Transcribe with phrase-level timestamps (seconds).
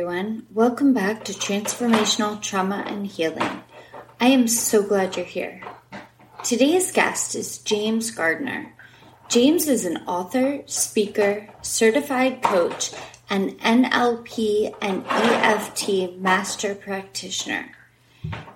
[0.00, 0.46] everyone.
[0.54, 3.62] Welcome back to Transformational Trauma and Healing.
[4.18, 5.60] I am so glad you're here.
[6.42, 8.72] Today's guest is James Gardner.
[9.28, 12.92] James is an author, speaker, certified coach,
[13.28, 17.70] and NLP and EFT master practitioner.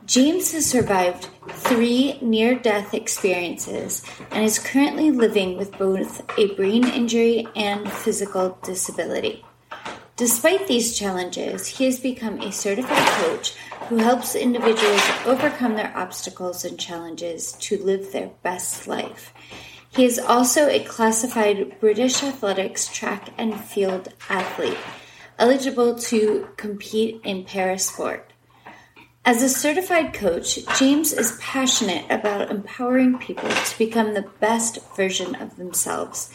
[0.07, 6.87] James has survived three near death experiences and is currently living with both a brain
[6.87, 9.45] injury and physical disability.
[10.17, 13.57] Despite these challenges, he has become a certified coach
[13.89, 19.35] who helps individuals overcome their obstacles and challenges to live their best life.
[19.91, 24.79] He is also a classified British athletics track and field athlete,
[25.37, 28.33] eligible to compete in para sport.
[29.25, 35.35] As a certified coach, James is passionate about empowering people to become the best version
[35.35, 36.31] of themselves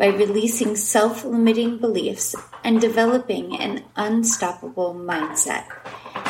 [0.00, 2.34] by releasing self limiting beliefs
[2.64, 5.66] and developing an unstoppable mindset.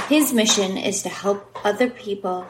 [0.08, 2.44] His mission is to help other people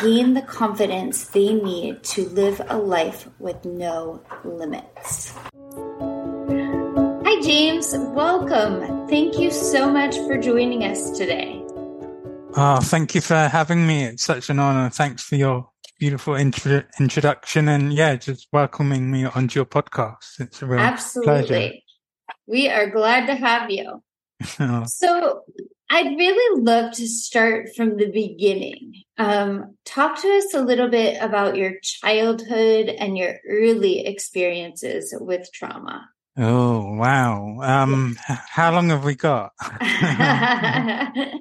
[0.00, 5.34] gain the confidence they need to live a life with no limits.
[7.24, 7.92] Hi, James.
[8.14, 9.08] Welcome.
[9.08, 11.64] Thank you so much for joining us today.
[12.54, 14.04] Oh, thank you for having me.
[14.04, 14.88] It's such an honor.
[14.88, 15.69] Thanks for your
[16.00, 20.40] beautiful intro- introduction and yeah, just welcoming me onto your podcast.
[20.40, 21.46] It's a real Absolutely.
[21.46, 21.72] Pleasure.
[22.46, 24.02] We are glad to have you.
[24.58, 24.84] oh.
[24.86, 25.42] So
[25.90, 28.94] I'd really love to start from the beginning.
[29.18, 35.52] Um, talk to us a little bit about your childhood and your early experiences with
[35.52, 36.08] trauma.
[36.38, 37.58] Oh wow!
[37.60, 39.50] Um, how long have we got?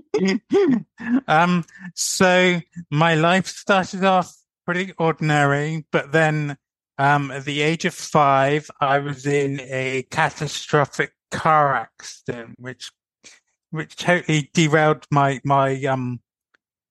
[1.28, 2.60] um, so
[2.90, 4.36] my life started off
[4.70, 6.56] pretty ordinary, but then
[7.00, 12.92] um, at the age of five, I was in a catastrophic car accident, which
[13.72, 16.20] which totally derailed my my um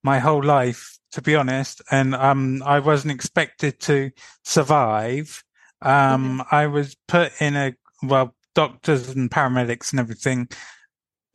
[0.02, 1.80] my whole life, to be honest.
[1.88, 4.10] And um, I wasn't expected to
[4.42, 5.44] survive.
[5.80, 6.40] Um, mm-hmm.
[6.50, 10.48] I was put in a well, doctors and paramedics and everything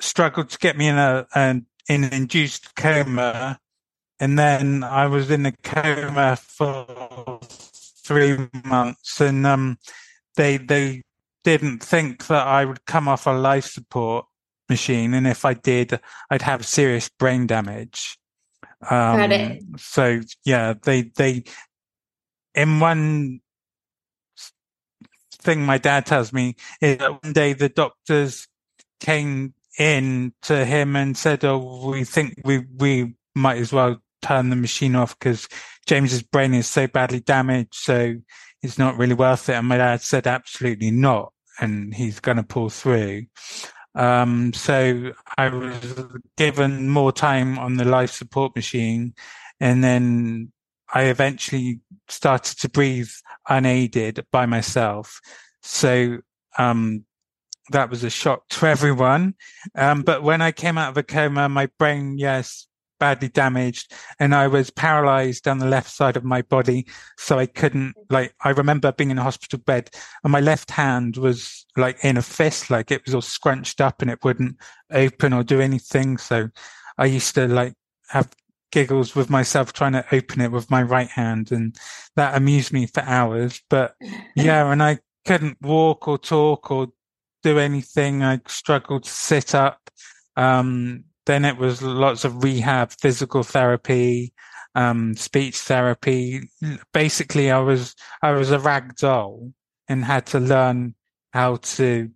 [0.02, 3.62] struggled to get me in a an in an induced coma,
[4.24, 9.78] and then I was in a coma for three months, and um,
[10.38, 11.02] they they
[11.44, 14.26] didn't think that I would come off a life support
[14.70, 18.18] machine, and if I did, I'd have serious brain damage.
[18.90, 19.64] Um, Got it.
[19.76, 21.44] So yeah, they they
[22.56, 23.42] in one
[25.42, 28.48] thing my dad tells me is that one day the doctors
[29.02, 34.50] came in to him and said, "Oh, we think we we might as well turn
[34.50, 35.48] the machine off because
[35.86, 38.16] James's brain is so badly damaged, so
[38.62, 42.44] it's not really worth it." And my dad said, "Absolutely not," and he's going to
[42.44, 43.26] pull through.
[43.96, 46.06] Um, so I was
[46.38, 49.14] given more time on the life support machine,
[49.60, 50.52] and then
[50.94, 53.10] I eventually started to breathe
[53.50, 55.20] unaided by myself.
[55.62, 56.20] So,
[56.58, 57.06] um,
[57.72, 59.36] that was a shock to everyone.
[59.76, 62.68] Um, but when I came out of a coma, my brain, yes,
[63.04, 66.88] badly damaged and I was paralyzed down the left side of my body.
[67.18, 69.90] So I couldn't like, I remember being in a hospital bed
[70.24, 74.02] and my left hand was like in a fist, like it was all scrunched up
[74.02, 74.56] and it wouldn't
[74.90, 76.18] open or do anything.
[76.18, 76.48] So
[76.98, 77.74] I used to like
[78.08, 78.30] have
[78.72, 81.76] giggles with myself trying to open it with my right hand and
[82.16, 83.60] that amused me for hours.
[83.70, 83.96] But
[84.34, 86.88] yeah, and I couldn't walk or talk or
[87.42, 88.24] do anything.
[88.24, 89.90] I struggled to sit up.
[90.38, 94.34] Um, then it was lots of rehab, physical therapy,
[94.76, 96.50] um, speech therapy.
[96.94, 99.54] Basically, I was, I was a rag doll
[99.88, 100.96] and had to learn
[101.32, 102.10] how to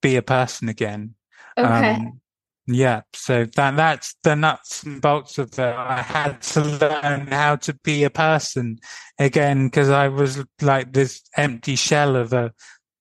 [0.00, 1.14] be a person again.
[1.56, 1.94] Okay.
[1.94, 2.20] Um,
[2.66, 5.60] yeah, so that that's the nuts and bolts of it.
[5.60, 8.78] I had to learn how to be a person
[9.18, 12.52] again because I was like this empty shell of a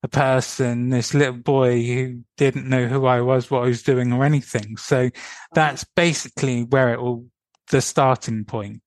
[0.03, 4.12] a person, this little boy who didn't know who I was, what I was doing,
[4.12, 4.77] or anything.
[4.77, 5.09] So
[5.53, 7.25] that's basically where it all
[7.69, 8.81] the starting point.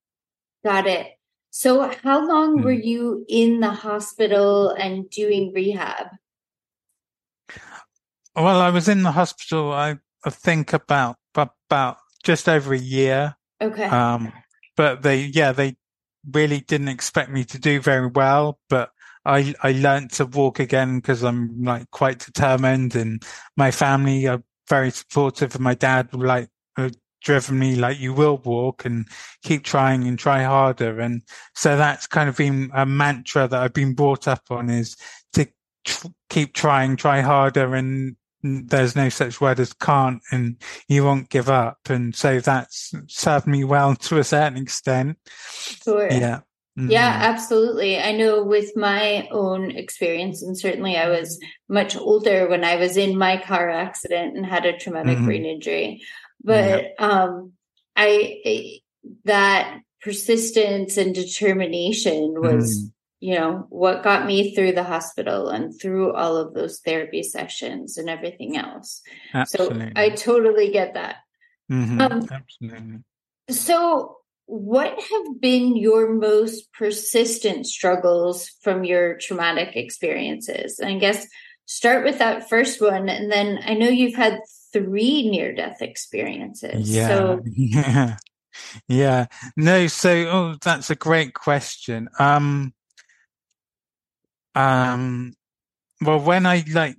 [0.64, 1.08] Got it.
[1.50, 2.64] So how long mm.
[2.64, 6.08] were you in the hospital and doing rehab?
[8.34, 9.72] Well, I was in the hospital.
[9.72, 13.37] I I think about about just over a year.
[13.61, 13.84] Okay.
[13.84, 14.32] Um,
[14.76, 15.76] but they, yeah, they
[16.32, 18.90] really didn't expect me to do very well, but
[19.25, 23.23] I, I learned to walk again because I'm like quite determined and
[23.56, 26.91] my family are very supportive and my dad like uh,
[27.23, 29.06] driven me like you will walk and
[29.43, 31.00] keep trying and try harder.
[31.00, 31.23] And
[31.55, 34.97] so that's kind of been a mantra that I've been brought up on is
[35.32, 35.49] to
[35.85, 41.31] tr- keep trying, try harder and there's no such word as can't and you won't
[41.31, 41.79] give up.
[41.88, 45.19] And so that's served me well to a certain extent.
[45.50, 46.11] Sure.
[46.11, 46.41] Yeah.
[46.79, 46.91] Mm-hmm.
[46.91, 48.00] Yeah, absolutely.
[48.00, 51.38] I know with my own experience, and certainly I was
[51.69, 55.26] much older when I was in my car accident and had a traumatic mm-hmm.
[55.26, 56.03] brain injury.
[56.43, 57.53] But um,
[57.94, 58.81] I
[59.25, 62.91] that persistence and determination was mm
[63.25, 67.97] you know, what got me through the hospital and through all of those therapy sessions
[67.97, 69.00] and everything else.
[69.32, 69.87] Absolutely.
[69.87, 71.17] So I totally get that.
[71.73, 72.00] Mm-hmm.
[72.03, 72.99] Um, Absolutely.
[73.49, 80.79] So, what have been your most persistent struggles from your traumatic experiences?
[80.79, 81.26] And I guess
[81.67, 83.08] start with that first one.
[83.08, 84.41] And then I know you've had
[84.73, 86.91] three near death experiences.
[86.91, 87.08] Yeah.
[87.08, 88.17] So, yeah.
[88.87, 89.26] Yeah.
[89.56, 92.08] No, so oh, that's a great question.
[92.20, 92.73] Um
[94.55, 95.35] um,
[96.00, 96.97] well, when I like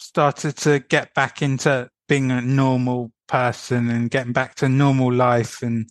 [0.00, 5.62] started to get back into being a normal person and getting back to normal life
[5.62, 5.88] and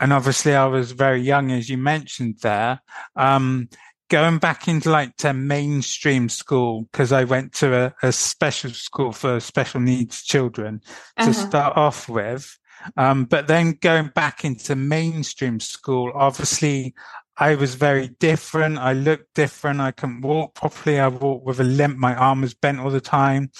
[0.00, 2.80] and obviously I was very young as you mentioned there
[3.16, 3.68] um
[4.08, 9.12] going back into like to mainstream school because I went to a, a, special school
[9.12, 10.80] for special needs children
[11.16, 11.26] uh-huh.
[11.26, 12.58] to start off with
[12.96, 16.94] um but then going back into mainstream school obviously
[17.40, 18.78] I was very different.
[18.78, 19.80] I looked different.
[19.80, 20.98] I couldn't walk properly.
[20.98, 21.96] I walked with a limp.
[21.96, 23.52] My arm was bent all the time.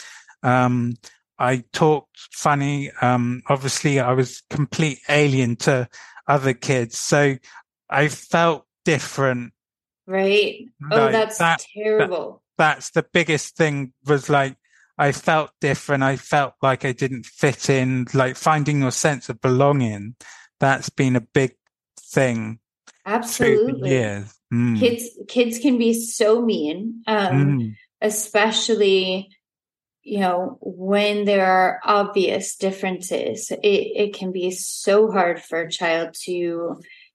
[0.43, 0.94] Um,
[1.38, 2.90] I talked funny.
[3.00, 5.88] Um, obviously I was complete alien to
[6.28, 6.98] other kids.
[6.98, 7.36] So
[7.90, 9.52] I felt different.
[10.06, 10.66] Right.
[10.90, 12.42] Oh, like, that's that, terrible.
[12.58, 14.56] That, that's the biggest thing was like,
[14.96, 16.02] I felt different.
[16.02, 20.16] I felt like I didn't fit in, like finding your sense of belonging.
[20.60, 21.56] That's been a big
[22.00, 22.58] thing
[23.08, 23.94] Absolutely.
[23.94, 24.25] Yeah.
[24.52, 24.78] Mm.
[24.78, 27.02] Kids kids can be so mean.
[27.06, 27.75] Um, mm.
[28.02, 29.30] especially
[30.08, 35.70] you know when there are obvious differences it, it can be so hard for a
[35.70, 36.32] child to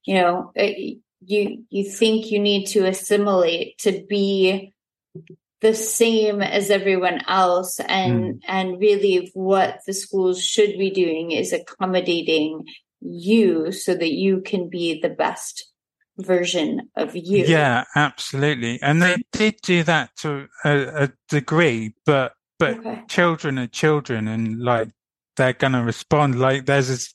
[0.04, 4.72] you know it, uh, you you think you need to assimilate to be
[5.60, 8.38] the same as everyone else and mm.
[8.46, 12.64] and really what the schools should be doing is accommodating
[13.00, 15.70] you so that you can be the best
[16.18, 17.44] version of you.
[17.44, 18.80] Yeah, absolutely.
[18.82, 23.02] And they did do that to a, a degree, but but okay.
[23.08, 24.88] children are children, and like
[25.36, 26.38] they're gonna respond.
[26.38, 27.12] Like there's this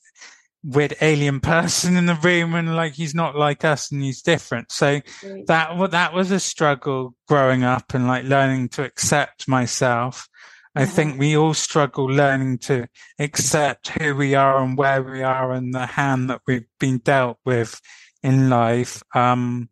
[0.62, 4.70] weird alien person in the room, and like he's not like us, and he's different.
[4.70, 5.46] So right.
[5.46, 10.28] that that was a struggle growing up, and like learning to accept myself.
[10.76, 10.92] I uh-huh.
[10.92, 12.86] think we all struggle learning to
[13.18, 17.38] accept who we are and where we are and the hand that we've been dealt
[17.44, 17.80] with
[18.22, 19.02] in life.
[19.12, 19.68] Um,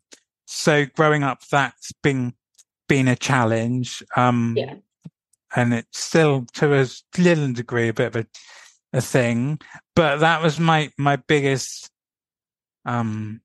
[0.46, 2.34] so growing up, that's been
[2.88, 4.02] been a challenge.
[4.16, 4.75] Um, yeah.
[5.58, 6.87] And it's still to a
[7.19, 8.26] little degree a bit of a,
[8.93, 9.58] a thing,
[9.96, 11.90] but that was my, my biggest,
[12.84, 13.40] um,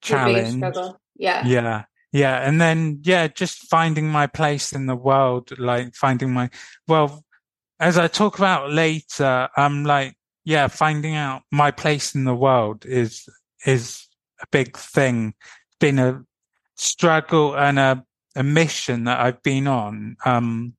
[0.00, 0.60] challenge.
[0.60, 1.44] Biggest yeah.
[1.44, 1.84] Yeah.
[2.12, 2.36] Yeah.
[2.36, 6.50] And then, yeah, just finding my place in the world, like finding my,
[6.86, 7.24] well,
[7.80, 12.86] as I talk about later, I'm like, yeah, finding out my place in the world
[12.86, 13.28] is,
[13.66, 14.06] is
[14.40, 15.34] a big thing.
[15.80, 16.22] Been a
[16.76, 18.04] struggle and a,
[18.36, 20.16] a mission that I've been on.
[20.24, 20.74] Um,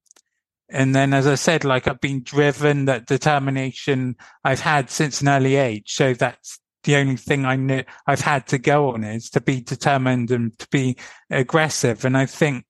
[0.71, 5.27] and then, as I said, like I've been driven, that determination I've had since an
[5.27, 5.93] early age.
[5.93, 9.61] So that's the only thing I knew I've had to go on is to be
[9.61, 10.97] determined and to be
[11.29, 12.05] aggressive.
[12.05, 12.65] And I think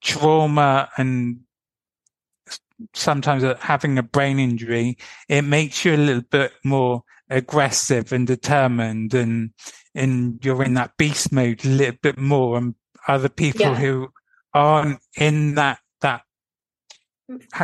[0.00, 1.40] trauma and
[2.94, 4.96] sometimes uh, having a brain injury,
[5.28, 9.50] it makes you a little bit more aggressive and determined and
[9.94, 12.74] and you're in that beast mode a little bit more and
[13.08, 13.74] other people yeah.
[13.74, 14.08] who
[14.54, 15.78] aren't in that that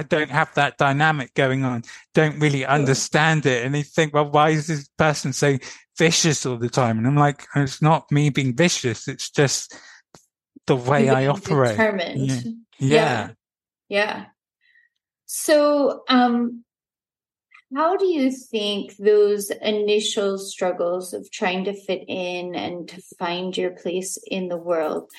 [0.09, 1.83] don't have that dynamic going on
[2.15, 5.57] don't really understand it and they think well why is this person so
[5.97, 9.75] vicious all the time and i'm like it's not me being vicious it's just
[10.67, 12.21] the way i operate determined.
[12.21, 12.41] Yeah.
[12.79, 12.89] yeah.
[12.89, 13.31] yeah
[13.89, 14.25] yeah
[15.27, 16.65] so um
[17.75, 23.55] how do you think those initial struggles of trying to fit in and to find
[23.57, 25.11] your place in the world,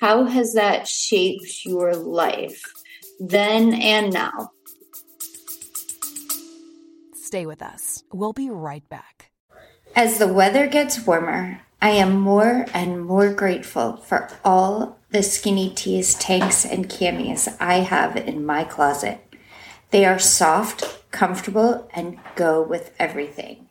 [0.00, 2.62] how has that shaped your life
[3.18, 4.52] then and now?
[7.14, 8.04] Stay with us.
[8.12, 9.30] We'll be right back.
[9.94, 15.70] As the weather gets warmer, I am more and more grateful for all the skinny
[15.70, 19.20] tees, tanks, and camis I have in my closet.
[19.90, 23.68] They are soft, comfortable, and go with everything.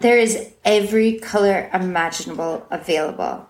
[0.00, 3.48] There is every color imaginable available,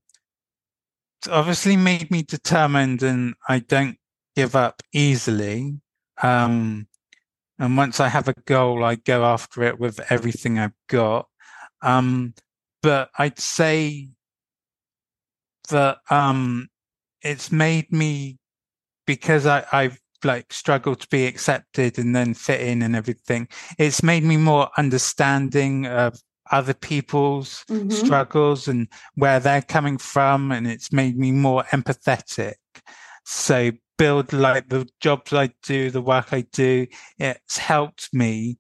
[1.18, 3.96] it's obviously made me determined and I don't
[4.34, 5.80] give up easily.
[6.22, 6.88] Um,
[7.58, 11.28] and once I have a goal, I go after it with everything I've got.
[11.82, 12.34] Um,
[12.82, 14.10] but I'd say
[15.68, 16.68] that um,
[17.22, 18.38] it's made me
[19.06, 23.48] because I, I've like struggled to be accepted and then fit in and everything.
[23.78, 26.20] It's made me more understanding of
[26.50, 27.90] other people's mm-hmm.
[27.90, 32.54] struggles and where they're coming from, and it's made me more empathetic.
[33.26, 36.86] So build like the jobs I do, the work I do,
[37.18, 38.58] it's helped me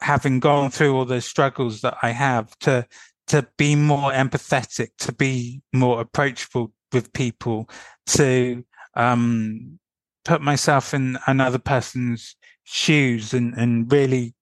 [0.00, 2.86] having gone through all the struggles that I have to
[3.26, 7.68] to be more empathetic, to be more approachable with people,
[8.06, 9.80] to um,
[10.24, 14.34] put myself in another person's shoes and, and really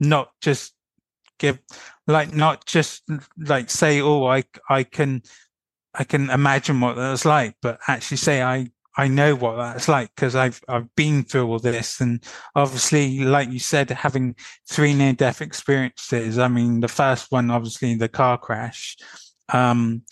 [0.00, 0.74] not just
[1.38, 1.58] give
[2.06, 3.02] like not just
[3.38, 5.22] like say oh i i can
[5.94, 8.66] i can imagine what that's like but actually say i
[8.98, 12.22] I know what that's like because I've I've been through all this, and
[12.56, 14.34] obviously, like you said, having
[14.68, 16.36] three near death experiences.
[16.36, 18.96] I mean, the first one, obviously, the car crash,
[19.50, 20.02] um,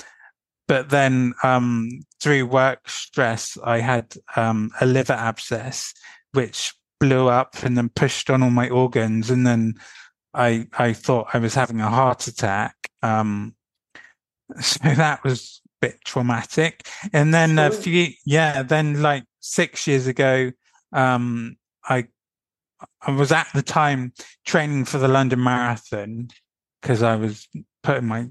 [0.68, 1.90] but then um,
[2.22, 5.92] through work stress, I had um, a liver abscess,
[6.32, 9.74] which blew up and then pushed on all my organs, and then
[10.32, 12.76] I I thought I was having a heart attack.
[13.02, 13.56] Um,
[14.60, 16.86] so that was bit traumatic.
[17.12, 20.52] And then a few, yeah, then like six years ago,
[20.92, 22.06] um, I
[23.02, 24.12] I was at the time
[24.44, 26.28] training for the London Marathon
[26.80, 27.48] because I was
[27.82, 28.28] putting my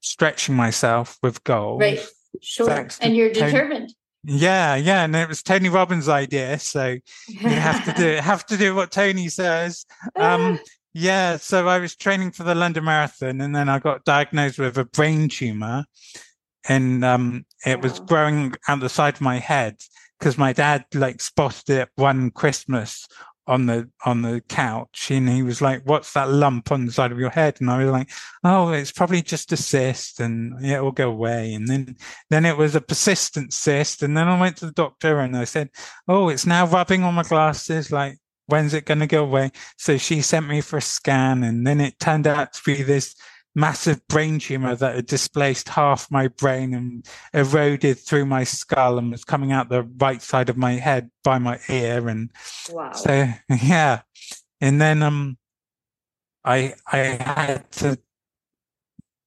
[0.00, 1.80] stretching myself with goals.
[1.80, 2.06] Right,
[2.42, 2.88] sure.
[3.00, 3.94] And you're Tony, determined.
[4.24, 6.96] Yeah, yeah, and it was Tony Robbins' idea, so
[7.28, 9.86] you have to do have to do what Tony says.
[10.16, 10.58] Um,
[10.92, 14.76] yeah, so I was training for the London Marathon, and then I got diagnosed with
[14.76, 15.84] a brain tumor,
[16.68, 19.76] and um, it was growing out the side of my head
[20.18, 23.06] because my dad like spotted it one Christmas
[23.46, 27.12] on the on the couch and he was like what's that lump on the side
[27.12, 27.56] of your head?
[27.60, 28.10] And i was like
[28.44, 31.54] oh it's probably just a cyst and it will go away.
[31.54, 31.96] And then
[32.30, 35.44] then it was a persistent cyst and then i went to the doctor and i
[35.44, 35.70] said
[36.08, 39.52] oh it's now rubbing on my glasses like when's it going to go away?
[39.76, 43.14] So she sent me for a scan and then it turned out to be this
[43.58, 49.10] massive brain tumor that had displaced half my brain and eroded through my skull and
[49.10, 52.08] was coming out the right side of my head by my ear.
[52.08, 52.30] And
[52.70, 52.92] wow.
[52.92, 53.28] so
[53.62, 54.02] yeah.
[54.60, 55.36] And then um
[56.44, 57.98] i i had to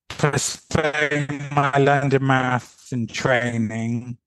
[0.07, 4.17] postpone my london marathon training.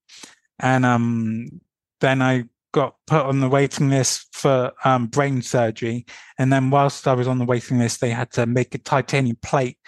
[0.60, 1.60] And um
[2.00, 2.44] then i
[2.74, 6.04] got put on the waiting list for um, brain surgery.
[6.38, 9.38] And then whilst I was on the waiting list, they had to make a titanium
[9.40, 9.78] plate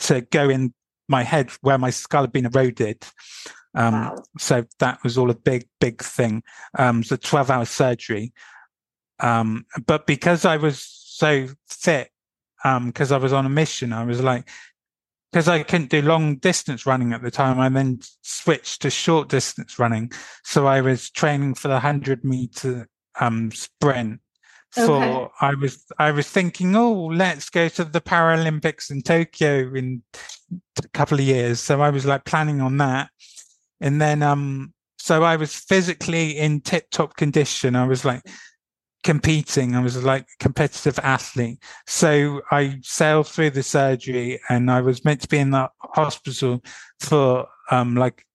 [0.00, 0.74] to go in
[1.08, 3.02] my head where my skull had been eroded.
[3.74, 4.22] Um, wow.
[4.38, 6.42] So that was all a big, big thing.
[6.78, 8.34] Um, a 12 hour surgery.
[9.20, 12.10] Um, but because I was so fit,
[12.62, 14.50] because um, I was on a mission, I was like,
[15.34, 19.28] because I couldn't do long distance running at the time, I then switched to short
[19.28, 20.12] distance running.
[20.44, 22.88] So I was training for the hundred meter
[23.18, 24.20] um, sprint.
[24.70, 25.28] For okay.
[25.40, 30.04] I was I was thinking, oh, let's go to the Paralympics in Tokyo in
[30.52, 31.58] a couple of years.
[31.58, 33.10] So I was like planning on that,
[33.80, 37.74] and then um, so I was physically in tip top condition.
[37.74, 38.22] I was like
[39.04, 39.76] competing.
[39.76, 41.62] I was like competitive athlete.
[41.86, 46.62] So I sailed through the surgery and I was meant to be in the hospital
[46.98, 48.26] for um like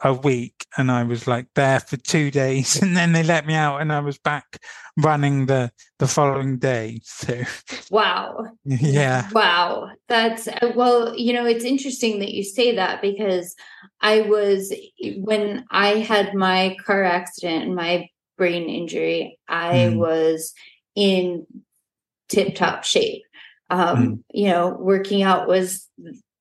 [0.00, 3.54] a week and I was like there for two days and then they let me
[3.54, 4.58] out and I was back
[4.96, 7.00] running the the following day.
[7.04, 7.42] So
[7.90, 8.46] wow.
[8.64, 9.28] Yeah.
[9.32, 9.90] Wow.
[10.08, 13.54] That's well, you know, it's interesting that you say that because
[14.00, 14.72] I was
[15.16, 19.96] when I had my car accident and my brain injury, I mm.
[19.96, 20.52] was
[20.94, 21.46] in
[22.28, 23.22] tip top shape.
[23.70, 24.22] Um, mm.
[24.32, 25.88] You know, working out was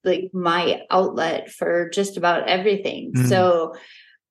[0.03, 3.13] like my outlet for just about everything.
[3.13, 3.29] Mm.
[3.29, 3.75] So,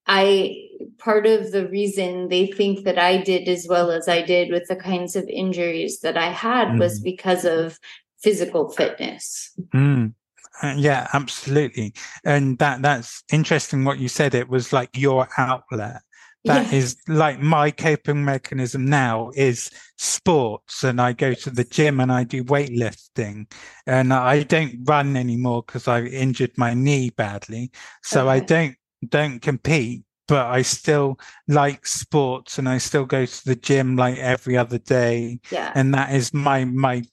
[0.07, 0.57] I
[0.99, 4.66] part of the reason they think that I did as well as I did with
[4.69, 7.04] the kinds of injuries that I had was mm.
[7.04, 7.78] because of
[8.21, 9.52] physical fitness.
[9.75, 10.14] Mm.
[10.62, 11.95] Uh, yeah, absolutely.
[12.25, 14.35] And that that's interesting what you said.
[14.35, 16.02] It was like your outlet
[16.45, 22.01] That is like my coping mechanism now is sports and I go to the gym
[22.01, 23.51] and I do weightlifting
[23.87, 27.71] and I don't run anymore because I injured my knee badly.
[28.03, 28.75] So I don't
[29.09, 34.19] don't compete, but I still like sports and I still go to the gym like
[34.19, 35.39] every other day.
[35.51, 35.71] Yeah.
[35.77, 37.05] And that is my my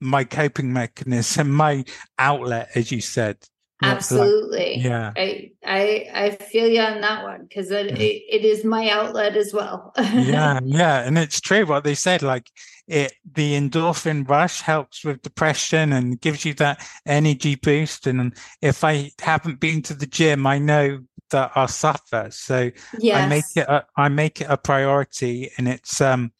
[0.00, 1.84] my coping mechanism, my
[2.18, 3.38] outlet, as you said.
[3.80, 4.78] Not like- Absolutely.
[4.78, 5.12] yeah.
[5.16, 8.00] I I I feel you on that one because it, Mm.
[8.00, 9.92] it, it is my outlet as well.
[9.96, 12.50] yeah yeah and it's true what they said like
[12.88, 18.82] it the endorphin rush helps with depression and gives you that energy boost and if
[18.82, 20.98] i haven't been to the gym i know
[21.30, 22.70] that i'll suffer so
[23.14, 26.32] i make it a, i make it a priority and it's um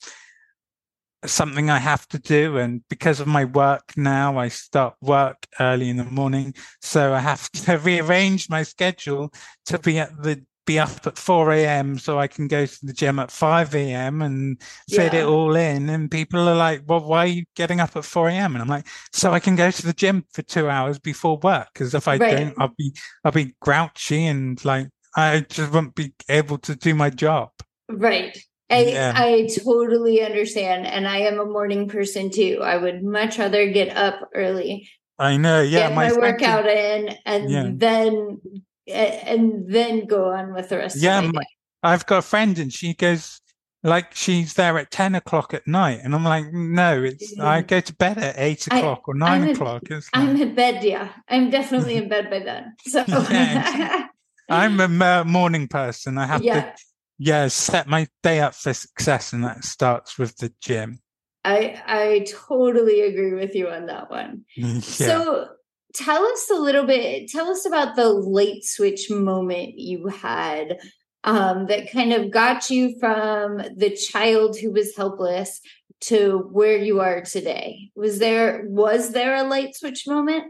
[1.26, 5.88] something i have to do and because of my work now i start work early
[5.88, 9.32] in the morning so i have to rearrange my schedule
[9.66, 12.92] to be at the be up at 4 a.m so i can go to the
[12.92, 14.60] gym at 5 a.m and
[14.90, 15.20] fit Yeah.
[15.20, 18.28] it all in and people are like well why are you getting up at 4
[18.28, 21.38] a.m and i'm like so i can go to the gym for two hours before
[21.38, 22.30] work because if i Right.
[22.30, 22.94] don't i'll be
[23.24, 27.48] i'll be grouchy and like i just won't be able to do my job
[27.88, 28.38] Right.
[28.70, 29.12] I Yeah.
[29.16, 30.86] I totally understand.
[30.86, 32.60] And I am a morning person too.
[32.62, 34.88] I would much rather get up early,
[35.20, 37.70] i know yeah get my, friend- workout in, and Yeah.
[37.74, 38.40] then
[38.86, 41.48] and then go on with the rest Yeah, of my my- day.
[41.82, 43.40] I've got a friend and she goes
[43.84, 46.00] like she's there at 10 o'clock at night.
[46.02, 47.66] And I'm like, no, it's I Mhm.
[47.68, 49.82] go to bed at eight I- o'clock or 9 I'm o'clock.
[49.90, 51.08] It's I'm in bed, yeah.
[51.28, 52.74] I'm definitely in bed by then.
[52.86, 54.06] So Yeah,
[54.48, 56.18] I'm a morning person.
[56.18, 56.60] I have yeah.
[56.72, 56.74] to,
[57.18, 59.32] yeah, set my day up for success.
[59.32, 61.00] And that starts with the gym.
[61.44, 64.44] I I totally agree with you on that one.
[64.56, 64.80] Yeah.
[64.80, 65.48] So
[65.94, 70.78] tell us a little bit tell us about the late switch moment you had
[71.24, 75.60] um, that kind of got you from the child who was helpless
[76.00, 77.90] to where you are today.
[77.96, 80.44] Was there was there a light switch moment?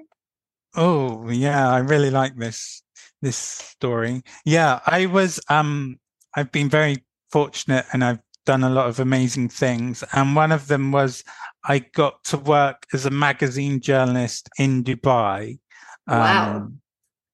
[0.75, 2.83] Oh, yeah, I really like this
[3.23, 4.23] this story.
[4.45, 5.99] Yeah, I was um
[6.39, 10.69] I've been very fortunate and I've done a lot of amazing things and one of
[10.69, 11.25] them was
[11.65, 15.59] I got to work as a magazine journalist in Dubai.
[16.07, 16.71] Wow.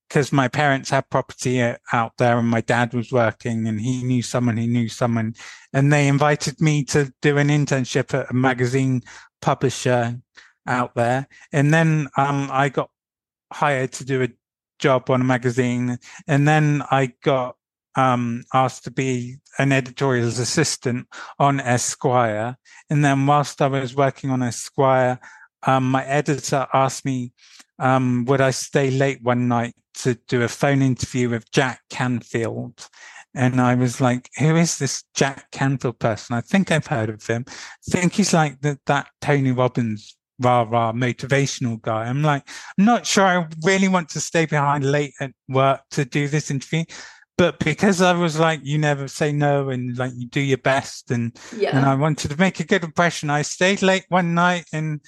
[0.09, 4.03] because my parents had property uh, out there and my dad was working and he
[4.03, 5.35] knew someone who knew someone
[5.73, 9.03] and they invited me to do an internship at a magazine
[9.43, 10.19] publisher
[10.67, 12.91] out there and then um, i got
[13.53, 14.29] hired to do a
[14.79, 17.55] job on a magazine and then i got
[17.97, 21.07] um, asked to be an editorial assistant
[21.39, 22.57] on esquire
[22.91, 25.19] and then whilst i was working on esquire
[25.67, 27.33] um, my editor asked me
[27.79, 32.89] um, would I stay late one night to do a phone interview with Jack Canfield?
[33.35, 36.37] And I was like, who is this Jack Canfield person?
[36.37, 37.45] I think I've heard of him.
[37.49, 37.53] I
[37.91, 42.05] think he's like the, that Tony Robbins rah rah motivational guy.
[42.05, 46.05] I'm like, I'm not sure I really want to stay behind late at work to
[46.05, 46.85] do this interview.
[47.37, 51.11] But because I was like, you never say no and like you do your best
[51.11, 51.77] and Yeah.
[51.77, 53.29] and I wanted to make a good impression.
[53.29, 55.01] I stayed late one night, and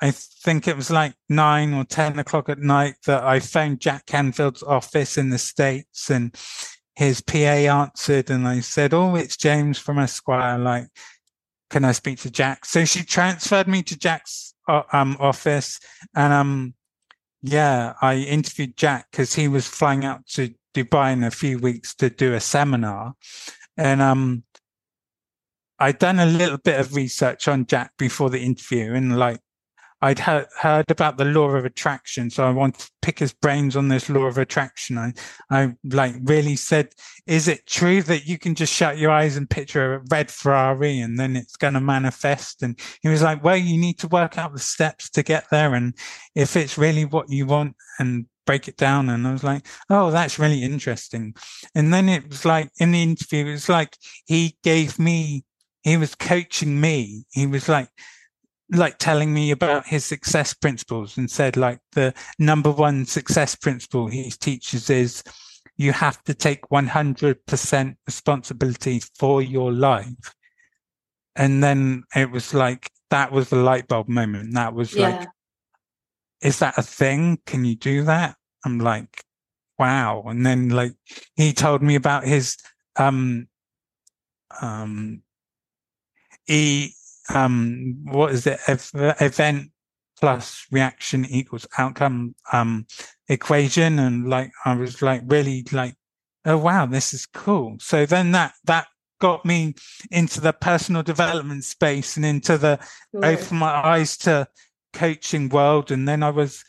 [0.00, 4.06] I think it was like nine or ten o'clock at night that I phoned Jack
[4.06, 6.32] Canfield's office in the states, and
[6.94, 10.58] his PA answered, and I said, "Oh, it's James from Esquire.
[10.58, 10.86] Like,
[11.70, 15.80] can I speak to Jack?" So she transferred me to Jack's uh, um office,
[16.14, 16.74] and um,
[17.42, 21.94] yeah, I interviewed Jack because he was flying out to Dubai in a few weeks
[21.96, 23.14] to do a seminar,
[23.76, 24.44] and um.
[25.78, 29.40] I'd done a little bit of research on Jack before the interview and like
[30.02, 32.30] I'd heard, heard about the law of attraction.
[32.30, 34.98] So I wanted to pick his brains on this law of attraction.
[34.98, 35.12] I,
[35.50, 36.94] I like really said,
[37.26, 41.00] is it true that you can just shut your eyes and picture a red Ferrari
[41.00, 42.62] and then it's going to manifest?
[42.62, 45.74] And he was like, well, you need to work out the steps to get there.
[45.74, 45.94] And
[46.34, 49.10] if it's really what you want and break it down.
[49.10, 51.34] And I was like, oh, that's really interesting.
[51.74, 55.44] And then it was like in the interview, it was like he gave me
[55.86, 57.24] he was coaching me.
[57.30, 57.88] He was like,
[58.72, 64.08] like telling me about his success principles and said like the number one success principle
[64.08, 65.22] he teaches is
[65.76, 70.34] you have to take 100% responsibility for your life.
[71.36, 74.54] And then it was like, that was the light bulb moment.
[74.54, 75.08] That was yeah.
[75.10, 75.28] like,
[76.42, 77.38] is that a thing?
[77.46, 78.36] Can you do that?
[78.64, 79.24] I'm like,
[79.78, 80.24] wow.
[80.26, 80.92] And then like
[81.34, 82.56] he told me about his,
[82.96, 83.48] um,
[84.60, 85.22] um,
[86.48, 86.90] E
[87.34, 89.70] um what is it Ev- event
[90.18, 92.86] plus reaction equals outcome um
[93.28, 95.96] equation and like I was like really like
[96.44, 97.76] oh wow, this is cool.
[97.80, 98.86] So then that that
[99.20, 99.74] got me
[100.10, 102.78] into the personal development space and into the
[103.12, 103.38] right.
[103.38, 104.46] open my eyes to
[104.96, 105.90] coaching world.
[105.90, 106.64] And then I was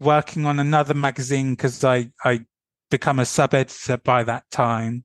[0.00, 2.44] working on another magazine because I I
[2.90, 5.04] become a sub editor by that time.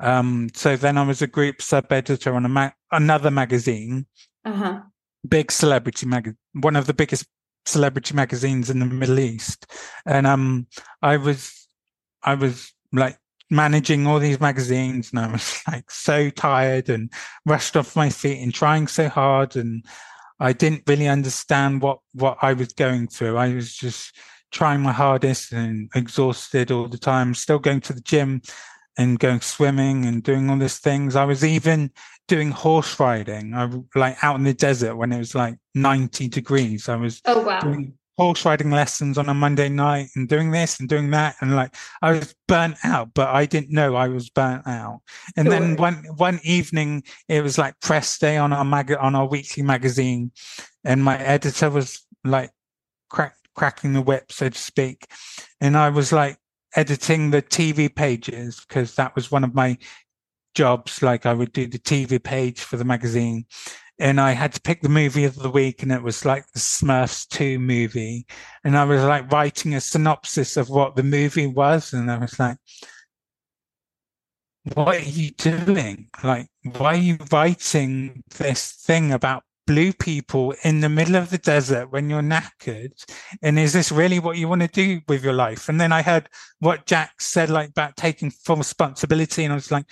[0.00, 4.06] Um, so then I was a group sub editor on a ma- another magazine,
[4.44, 4.80] uh-huh.
[5.28, 7.26] big celebrity magazine, one of the biggest
[7.64, 9.66] celebrity magazines in the Middle East,
[10.04, 10.66] and um,
[11.00, 11.68] I was
[12.22, 17.12] I was like managing all these magazines and I was like so tired and
[17.46, 19.84] rushed off my feet and trying so hard and
[20.42, 23.36] I didn't really understand what what I was going through.
[23.36, 24.16] I was just
[24.50, 28.42] trying my hardest and exhausted all the time, still going to the gym
[28.98, 31.16] and going swimming and doing all these things.
[31.16, 31.92] I was even
[32.28, 33.54] doing horse riding.
[33.54, 36.88] I like out in the desert when it was like 90 degrees.
[36.88, 37.60] I was oh, wow.
[37.60, 41.36] doing horse riding lessons on a Monday night and doing this and doing that.
[41.40, 45.00] And like I was burnt out, but I didn't know I was burnt out.
[45.36, 45.58] And sure.
[45.58, 49.62] then one one evening it was like press day on our mag on our weekly
[49.62, 50.32] magazine.
[50.84, 52.50] And my editor was like
[53.08, 55.06] crack, cracking the whip, so to speak.
[55.60, 56.36] And I was like
[56.76, 59.78] editing the TV pages because that was one of my
[60.54, 61.02] jobs.
[61.02, 63.46] Like I would do the TV page for the magazine
[63.98, 66.60] and I had to pick the movie of the week, and it was like the
[66.60, 68.26] Smurfs 2 movie.
[68.64, 72.38] And I was like writing a synopsis of what the movie was, and I was
[72.38, 72.56] like,
[74.74, 76.08] what are you doing?
[76.22, 81.38] Like, why are you writing this thing about blue people in the middle of the
[81.38, 82.92] desert when you're knackered?
[83.42, 85.68] And is this really what you want to do with your life?
[85.68, 86.28] And then I heard
[86.60, 89.44] what Jack said, like about taking full responsibility.
[89.44, 89.86] And I was like,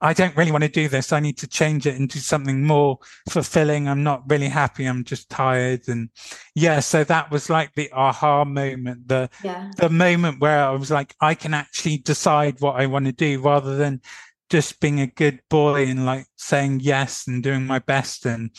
[0.00, 1.12] I don't really want to do this.
[1.12, 3.88] I need to change it into something more fulfilling.
[3.88, 4.86] I'm not really happy.
[4.86, 5.88] I'm just tired.
[5.88, 6.10] And
[6.54, 9.70] yeah, so that was like the aha moment, the, yeah.
[9.76, 13.40] the moment where I was like, I can actually decide what I want to do
[13.40, 14.00] rather than
[14.50, 18.50] just being a good boy and like saying yes and doing my best and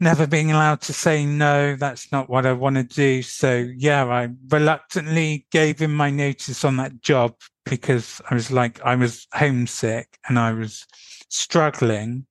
[0.00, 1.76] never being allowed to say no.
[1.76, 3.22] That's not what I want to do.
[3.22, 8.80] So yeah, I reluctantly gave him my notice on that job because I was like,
[8.82, 10.86] I was homesick and I was
[11.28, 12.26] struggling.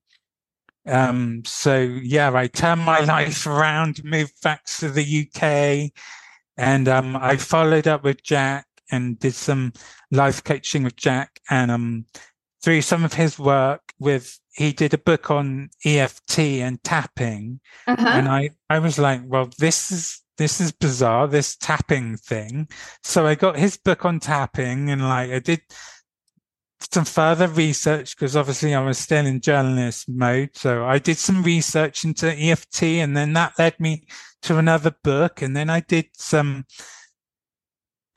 [0.86, 5.90] Um, so yeah, I turned my life around, moved back to the UK
[6.56, 9.72] and, um, I followed up with Jack and did some
[10.10, 12.06] life coaching with Jack and, um,
[12.64, 17.60] through some of his work with, he did a book on EFT and tapping.
[17.86, 18.08] Uh-huh.
[18.08, 22.68] And I, I was like, well, this is, this is bizarre, this tapping thing.
[23.02, 25.60] So I got his book on tapping and like I did
[26.90, 30.50] some further research because obviously I was still in journalist mode.
[30.54, 34.06] So I did some research into EFT and then that led me
[34.42, 35.42] to another book.
[35.42, 36.64] And then I did some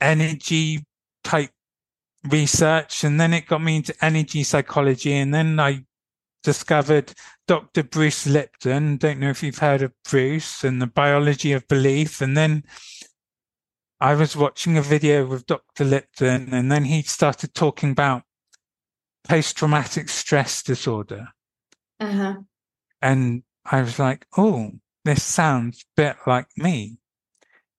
[0.00, 0.86] energy
[1.22, 1.50] type
[2.24, 5.14] research and then it got me into energy psychology.
[5.14, 5.84] And then I
[6.42, 7.12] discovered
[7.46, 7.82] Dr.
[7.82, 8.96] Bruce Lipton.
[8.96, 12.20] Don't know if you've heard of Bruce and the biology of belief.
[12.20, 12.64] And then
[14.00, 15.84] I was watching a video with Dr.
[15.84, 18.22] Lipton, and then he started talking about
[19.26, 21.28] post traumatic stress disorder.
[21.98, 22.36] Uh-huh.
[23.02, 24.70] And I was like, oh,
[25.04, 26.97] this sounds a bit like me.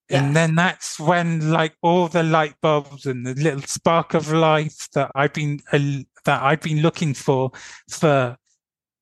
[0.09, 0.23] Yeah.
[0.23, 4.89] And then that's when like all the light bulbs and the little spark of life
[4.93, 5.79] that I've been uh,
[6.25, 7.51] that I've been looking for
[7.89, 8.37] for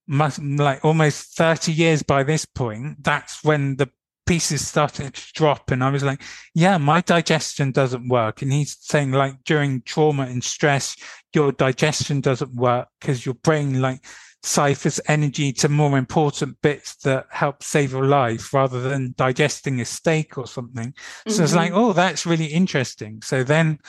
[0.07, 3.89] must, like almost 30 years by this point, that's when the
[4.25, 5.71] pieces started to drop.
[5.71, 6.21] And I was like,
[6.53, 8.41] yeah, my digestion doesn't work.
[8.41, 10.95] And he's saying like during trauma and stress,
[11.33, 14.05] your digestion doesn't work because your brain like
[14.43, 19.85] ciphers energy to more important bits that help save your life rather than digesting a
[19.85, 20.93] steak or something.
[21.27, 21.43] So mm-hmm.
[21.43, 23.21] it's like, oh, that's really interesting.
[23.21, 23.79] So then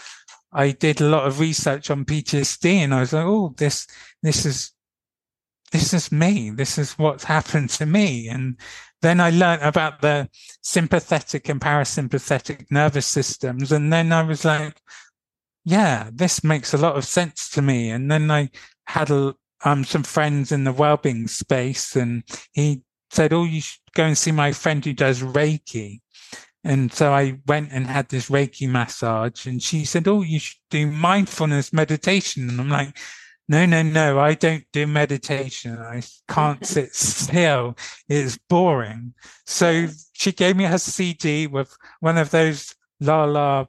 [0.53, 3.87] I did a lot of research on PTSD and I was like, oh, this,
[4.23, 4.73] this is
[5.71, 6.51] this is me.
[6.51, 8.29] This is what's happened to me.
[8.29, 8.59] And
[9.03, 10.29] then I learned about the
[10.63, 13.71] sympathetic and parasympathetic nervous systems.
[13.73, 14.81] And then I was like,
[15.65, 17.91] yeah, this makes a lot of sense to me.
[17.91, 18.51] And then I
[18.87, 23.81] had a, um, some friends in the well-being space and he said, Oh, you should
[23.95, 26.01] go and see my friend who does Reiki.
[26.65, 30.59] And so I went and had this Reiki massage and she said, Oh, you should
[30.71, 32.49] do mindfulness meditation.
[32.49, 32.97] And I'm like,
[33.49, 35.79] no, no, no, I don't do meditation.
[35.79, 37.77] I can't sit still.
[38.09, 39.15] It's boring.
[39.47, 43.65] So she gave me her CD with one of those la la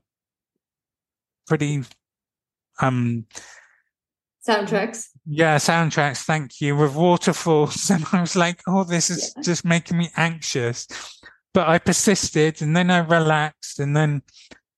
[1.47, 1.83] pretty
[2.81, 3.25] um
[4.47, 5.07] soundtracks.
[5.31, 6.23] Yeah, soundtracks.
[6.23, 6.75] Thank you.
[6.75, 7.89] With waterfalls.
[7.91, 9.43] And I was like, oh, this is yeah.
[9.43, 10.87] just making me anxious.
[11.53, 14.23] But I persisted and then I relaxed and then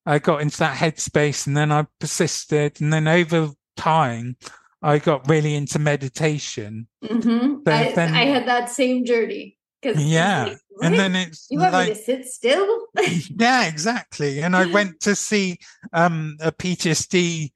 [0.06, 2.82] I got into that headspace and then I persisted.
[2.82, 4.36] And then over time,
[4.82, 6.88] I got really into meditation.
[7.04, 7.68] Mm-hmm.
[7.68, 9.58] I, then, I, had that same journey.
[9.84, 10.46] Yeah.
[10.46, 12.88] Like, and then it's you want like, me to sit still?
[13.38, 14.42] yeah, exactly.
[14.42, 15.60] And I went to see
[15.94, 17.52] um, a PTSD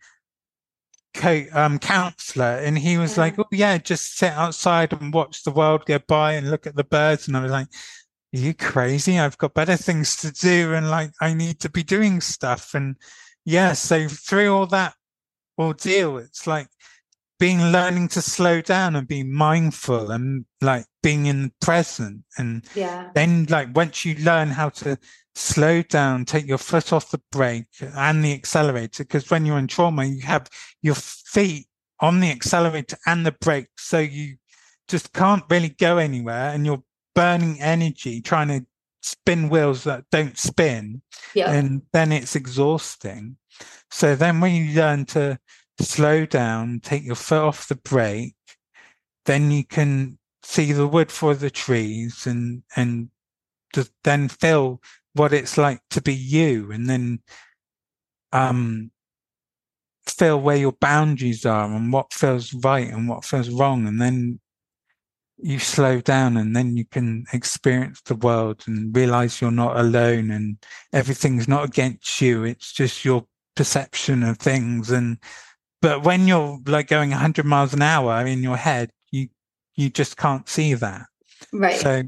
[1.15, 3.23] co- um, counselor, and he was yeah.
[3.23, 6.75] like, "Oh yeah, just sit outside and watch the world go by and look at
[6.75, 7.67] the birds." And I was like,
[8.33, 9.17] "Are you crazy?
[9.17, 12.95] I've got better things to do, and like I need to be doing stuff." And
[13.45, 14.93] yeah, so through all that
[15.57, 16.67] ordeal, it's like
[17.39, 22.65] being learning to slow down and be mindful and like being in the present and
[22.75, 24.97] yeah then like once you learn how to
[25.35, 29.67] slow down take your foot off the brake and the accelerator because when you're in
[29.67, 30.49] trauma you have
[30.81, 31.67] your feet
[31.99, 34.35] on the accelerator and the brake so you
[34.87, 38.65] just can't really go anywhere and you're burning energy trying to
[39.01, 41.01] spin wheels that don't spin
[41.33, 41.51] yeah.
[41.51, 43.35] and then it's exhausting
[43.91, 45.37] so then when you learn to
[45.79, 48.35] slow down, take your foot off the brake,
[49.25, 53.09] then you can see the wood for the trees and, and
[54.03, 54.81] then feel
[55.15, 57.19] what it's like to be you and then,
[58.31, 58.91] um,
[60.07, 63.87] feel where your boundaries are and what feels right and what feels wrong.
[63.87, 64.39] And then
[65.37, 70.31] you slow down and then you can experience the world and realize you're not alone
[70.31, 70.57] and
[70.93, 72.43] everything's not against you.
[72.43, 73.25] It's just your
[73.55, 75.17] perception of things and
[75.81, 79.27] but when you're like going 100 miles an hour in your head, you
[79.75, 81.05] you just can't see that.
[81.53, 81.79] Right.
[81.79, 82.03] So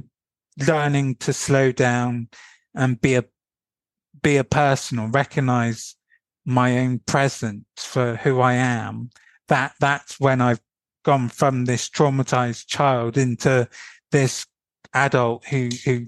[0.65, 2.29] learning to slow down
[2.75, 3.25] and be a
[4.21, 5.95] be a person or recognize
[6.45, 9.09] my own presence for who I am.
[9.47, 10.61] That that's when I've
[11.03, 13.67] gone from this traumatized child into
[14.11, 14.45] this
[14.93, 16.07] adult who who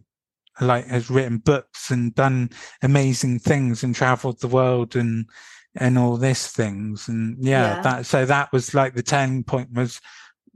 [0.62, 2.50] like has written books and done
[2.82, 5.30] amazing things and traveled the world and
[5.76, 7.08] and all these things.
[7.08, 10.02] And yeah, yeah, that so that was like the turning point was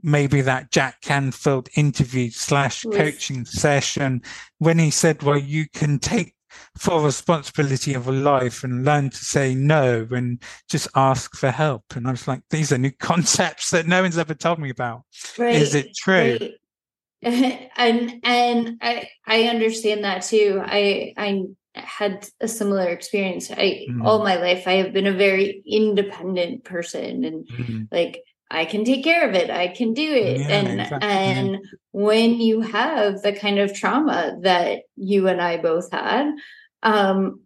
[0.04, 4.22] maybe that Jack Canfield interview slash coaching session
[4.58, 6.34] when he said, Well, you can take
[6.78, 11.84] full responsibility of a life and learn to say no and just ask for help.
[11.96, 15.02] And I was like, these are new concepts that no one's ever told me about.
[15.38, 16.38] Right, Is it true?
[16.40, 16.52] Right.
[17.76, 20.60] and and I I understand that too.
[20.62, 23.50] I I had a similar experience.
[23.50, 24.04] I mm-hmm.
[24.04, 27.82] all my life I have been a very independent person and mm-hmm.
[27.90, 28.22] like
[28.54, 29.50] I can take care of it.
[29.50, 30.40] I can do it.
[30.40, 31.08] Yeah, and exactly.
[31.08, 31.58] and
[31.92, 36.32] when you have the kind of trauma that you and I both had,
[36.82, 37.40] um,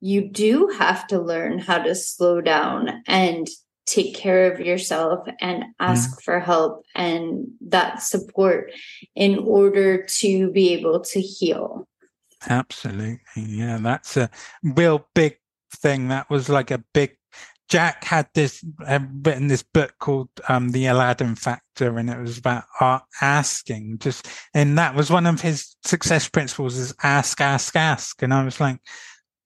[0.00, 3.48] you do have to learn how to slow down and
[3.86, 6.22] take care of yourself and ask mm.
[6.22, 8.72] for help and that support
[9.14, 11.86] in order to be able to heal.
[12.48, 13.20] Absolutely.
[13.36, 14.30] Yeah, that's a
[14.62, 15.38] real big
[15.74, 16.08] thing.
[16.08, 17.16] That was like a big.
[17.68, 22.38] Jack had this had written this book called um, "The Aladdin Factor," and it was
[22.38, 22.64] about
[23.20, 23.98] asking.
[23.98, 28.22] Just and that was one of his success principles: is ask, ask, ask.
[28.22, 28.78] And I was like,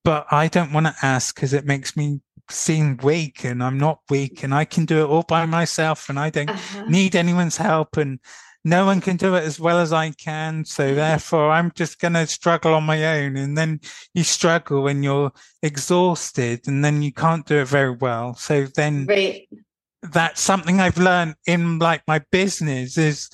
[0.03, 3.99] but I don't want to ask because it makes me seem weak, and I'm not
[4.09, 6.85] weak, and I can do it all by myself, and I don't uh-huh.
[6.87, 7.97] need anyone's help.
[7.97, 8.19] And
[8.63, 10.65] no one can do it as well as I can.
[10.65, 10.95] So mm-hmm.
[10.95, 13.35] therefore, I'm just going to struggle on my own.
[13.37, 13.79] And then
[14.13, 15.31] you struggle when you're
[15.63, 18.35] exhausted and then you can't do it very well.
[18.35, 19.47] So then right.
[20.03, 23.29] that's something I've learned in like my business is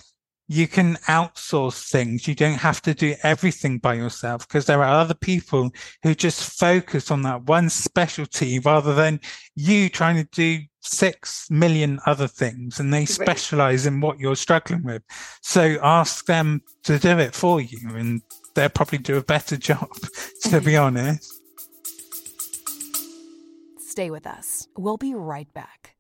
[0.48, 2.28] you can outsource things.
[2.28, 5.72] You don't have to do everything by yourself because there are other people
[6.04, 9.20] who just focus on that one specialty rather than
[9.56, 14.84] you trying to do six million other things and they specialize in what you're struggling
[14.84, 15.04] with.
[15.42, 18.22] So ask them to do it for you and
[18.56, 19.90] they'll probably do a better job,
[20.44, 21.34] to be honest.
[23.80, 24.68] Stay with us.
[24.78, 25.96] We'll be right back.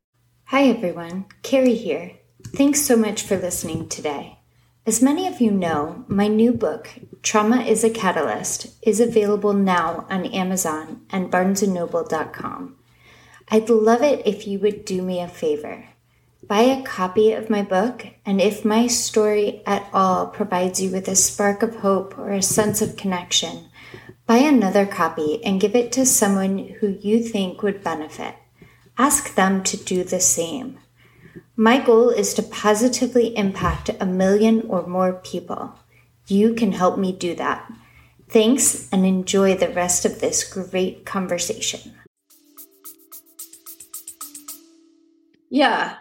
[0.45, 1.25] Hi, everyone.
[1.43, 2.11] Carrie here.
[2.55, 4.36] Thanks so much for listening today.
[4.87, 6.89] As many of you know, my new book,
[7.21, 12.77] Trauma is a Catalyst, is available now on Amazon and barnesandnoble.com.
[13.49, 15.89] I'd love it if you would do me a favor.
[16.41, 21.09] Buy a copy of my book, and if my story at all provides you with
[21.09, 23.65] a spark of hope or a sense of connection,
[24.25, 28.35] buy another copy and give it to someone who you think would benefit.
[28.97, 30.79] Ask them to do the same.
[31.59, 35.73] My goal is to positively impact a million or more people.
[36.27, 37.67] You can help me do that.
[38.29, 41.95] Thanks and enjoy the rest of this great conversation.
[45.49, 45.95] Yeah.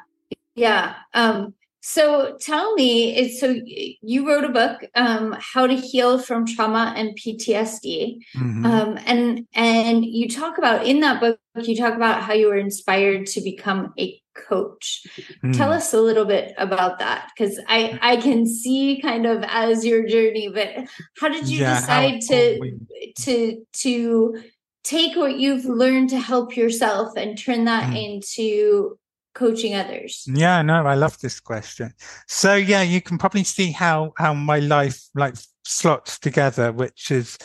[0.55, 0.97] Yeah.
[1.15, 1.55] Um,
[1.89, 7.17] So tell me, so you wrote a book, um, "How to Heal from Trauma and
[7.17, 8.67] PTSD," mm-hmm.
[8.67, 12.57] um, and and you talk about in that book, you talk about how you were
[12.57, 15.07] inspired to become a coach.
[15.45, 15.57] Mm.
[15.57, 19.87] Tell us a little bit about that, because I I can see kind of as
[19.87, 20.89] your journey, but
[21.21, 23.13] how did you yeah, decide to we...
[23.21, 24.43] to to
[24.83, 28.17] take what you've learned to help yourself and turn that mm.
[28.17, 28.99] into
[29.37, 30.25] coaching others?
[30.27, 31.93] Yeah, no, I love this question.
[32.27, 37.39] So yeah, you can probably see how how my life like slots together, which is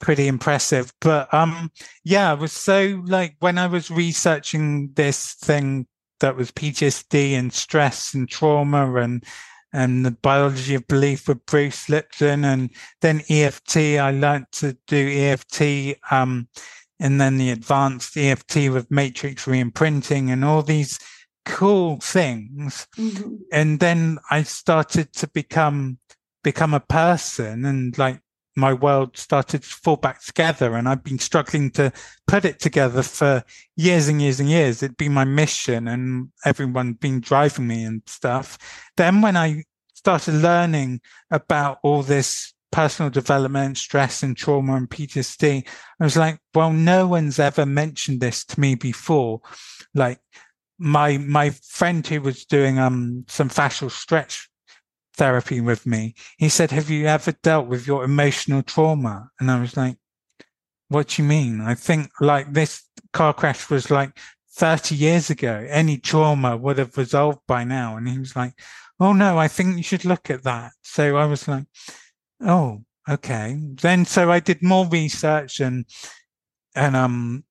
[0.00, 0.92] pretty impressive.
[1.00, 1.70] But um
[2.04, 5.86] yeah, I was so like when I was researching this thing
[6.20, 9.24] that was PTSD and stress and trauma and
[9.72, 12.70] and the biology of belief with Bruce Lipton and
[13.00, 13.76] then EFT.
[13.76, 16.48] I learned to do EFT um
[17.00, 20.98] and then the advanced EFT with matrix reimprinting and all these
[21.48, 22.86] cool things.
[22.96, 23.34] Mm-hmm.
[23.52, 25.98] And then I started to become
[26.44, 28.20] become a person and like
[28.54, 31.92] my world started to fall back together and I've been struggling to
[32.26, 33.44] put it together for
[33.76, 34.82] years and years and years.
[34.82, 38.58] It'd been my mission and everyone been driving me and stuff.
[38.96, 45.66] Then when I started learning about all this personal development, stress and trauma and PTSD,
[46.00, 49.40] I was like, well, no one's ever mentioned this to me before.
[49.94, 50.20] Like
[50.78, 54.48] my my friend who was doing um some fascial stretch
[55.18, 59.28] therapy with me, he said, Have you ever dealt with your emotional trauma?
[59.38, 59.96] And I was like,
[60.88, 61.60] What do you mean?
[61.60, 64.18] I think like this car crash was like
[64.52, 65.66] 30 years ago.
[65.68, 67.96] Any trauma would have resolved by now.
[67.96, 68.54] And he was like,
[69.00, 70.72] Oh no, I think you should look at that.
[70.82, 71.64] So I was like,
[72.40, 73.58] Oh, okay.
[73.82, 75.84] Then so I did more research and
[76.74, 77.44] and um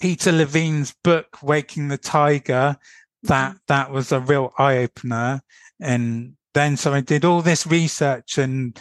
[0.00, 2.76] Peter Levine's book, Waking the Tiger,
[3.22, 3.58] that mm-hmm.
[3.68, 5.42] that was a real eye opener.
[5.80, 8.78] And then so I did all this research and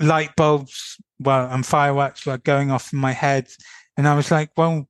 [0.00, 3.48] light bulbs, well, and fireworks were going off in my head.
[3.96, 4.88] And I was like, well,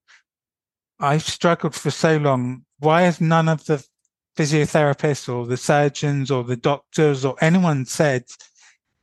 [1.00, 2.64] I've struggled for so long.
[2.78, 3.84] Why has none of the
[4.36, 8.24] physiotherapists or the surgeons or the doctors or anyone said,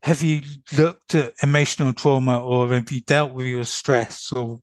[0.04, 0.42] have you
[0.78, 4.62] looked at emotional trauma or have you dealt with your stress or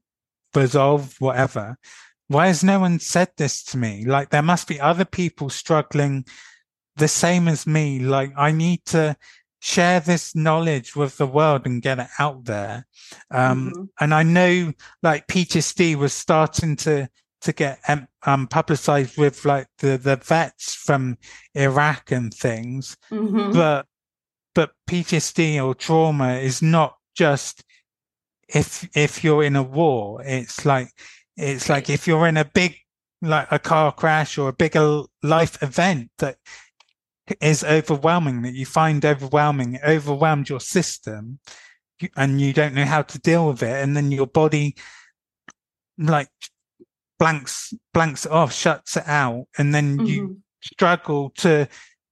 [0.57, 1.79] resolve whatever.
[2.29, 4.05] Why has no one said this to me?
[4.05, 6.25] Like there must be other people struggling
[6.97, 8.01] the same as me.
[8.01, 9.17] Like I need to
[9.61, 12.87] share this knowledge with the world and get it out there.
[13.31, 13.85] Um, mm-hmm.
[14.01, 17.09] and I know like PTSD was starting to,
[17.43, 17.81] to get
[18.25, 21.19] um, publicized with like the, the vets from
[21.55, 23.53] Iraq and things, mm-hmm.
[23.53, 23.87] but,
[24.55, 27.65] but PTSD or trauma is not just
[28.49, 30.89] if if you're in a war, it's like
[31.37, 32.77] it's like if you're in a big
[33.23, 36.37] like a car crash or a bigger life event that
[37.41, 41.39] is overwhelming that you find overwhelming, it overwhelmed your system
[42.17, 43.83] and you don't know how to deal with it.
[43.83, 44.77] And then your body
[45.99, 46.29] like
[47.19, 49.47] blanks, blanks it off, shuts it out.
[49.59, 50.07] And then mm-hmm.
[50.07, 51.69] you struggle to,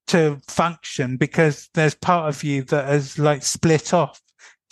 [0.09, 4.21] to function because there's part of you that has like split off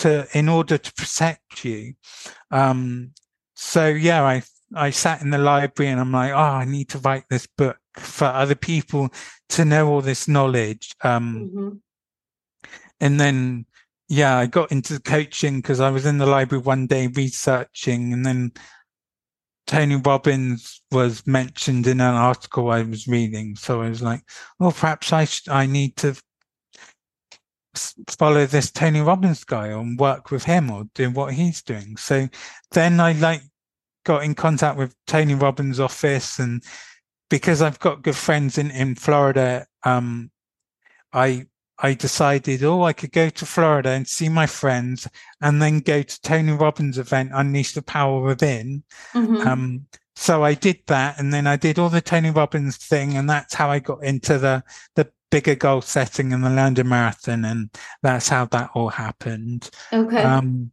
[0.02, 1.94] to in order to protect you.
[2.50, 3.12] Um,
[3.54, 4.42] so yeah, I
[4.74, 7.76] I sat in the library and I'm like, oh, I need to write this book
[7.96, 9.10] for other people
[9.50, 10.94] to know all this knowledge.
[11.02, 11.68] Um, mm-hmm.
[13.00, 13.66] And then
[14.08, 18.26] yeah, I got into coaching because I was in the library one day researching, and
[18.26, 18.52] then
[19.66, 23.56] Tony Robbins was mentioned in an article I was reading.
[23.56, 24.22] So I was like,
[24.58, 26.20] well, perhaps I sh- I need to
[28.08, 31.96] follow this Tony Robbins guy and work with him or do what he's doing.
[31.96, 32.28] So
[32.72, 33.42] then I like
[34.04, 36.62] got in contact with Tony Robbins' office and
[37.30, 40.30] because I've got good friends in, in Florida, um,
[41.12, 41.46] I
[41.78, 45.08] I decided, oh, I could go to Florida and see my friends
[45.40, 48.84] and then go to Tony Robbins' event, Unleash the Power Within.
[49.14, 49.48] Mm-hmm.
[49.48, 53.28] Um, so I did that and then I did all the Tony Robbins thing and
[53.28, 54.62] that's how I got into the,
[54.94, 57.70] the bigger goal setting in the London Marathon, and
[58.02, 59.70] that's how that all happened.
[59.92, 60.22] Okay.
[60.22, 60.70] Um,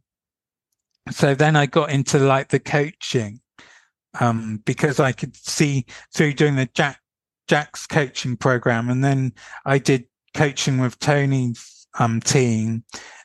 [1.10, 3.40] so then I got into like the coaching
[4.20, 7.00] um, because I could see through doing the Jack
[7.48, 9.32] Jack's coaching program, and then
[9.64, 10.04] I did
[10.34, 12.84] coaching with Tony's um, team,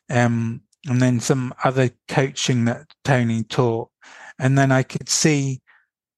[0.09, 3.89] um, and then some other coaching that Tony taught,
[4.39, 5.61] and then I could see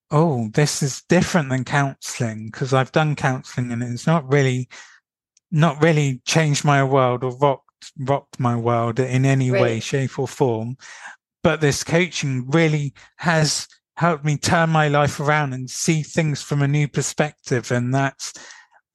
[0.10, 4.70] oh, this is different than counseling because I've done counseling and it's not really
[5.52, 7.68] not really changed my world or rocked
[8.00, 10.78] rocked my world in any way, shape, or form.
[11.44, 16.62] But this coaching really has helped me turn my life around and see things from
[16.62, 17.72] a new perspective.
[17.72, 18.34] And that's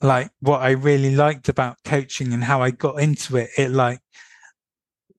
[0.00, 3.50] like what I really liked about coaching and how I got into it.
[3.57, 4.00] It like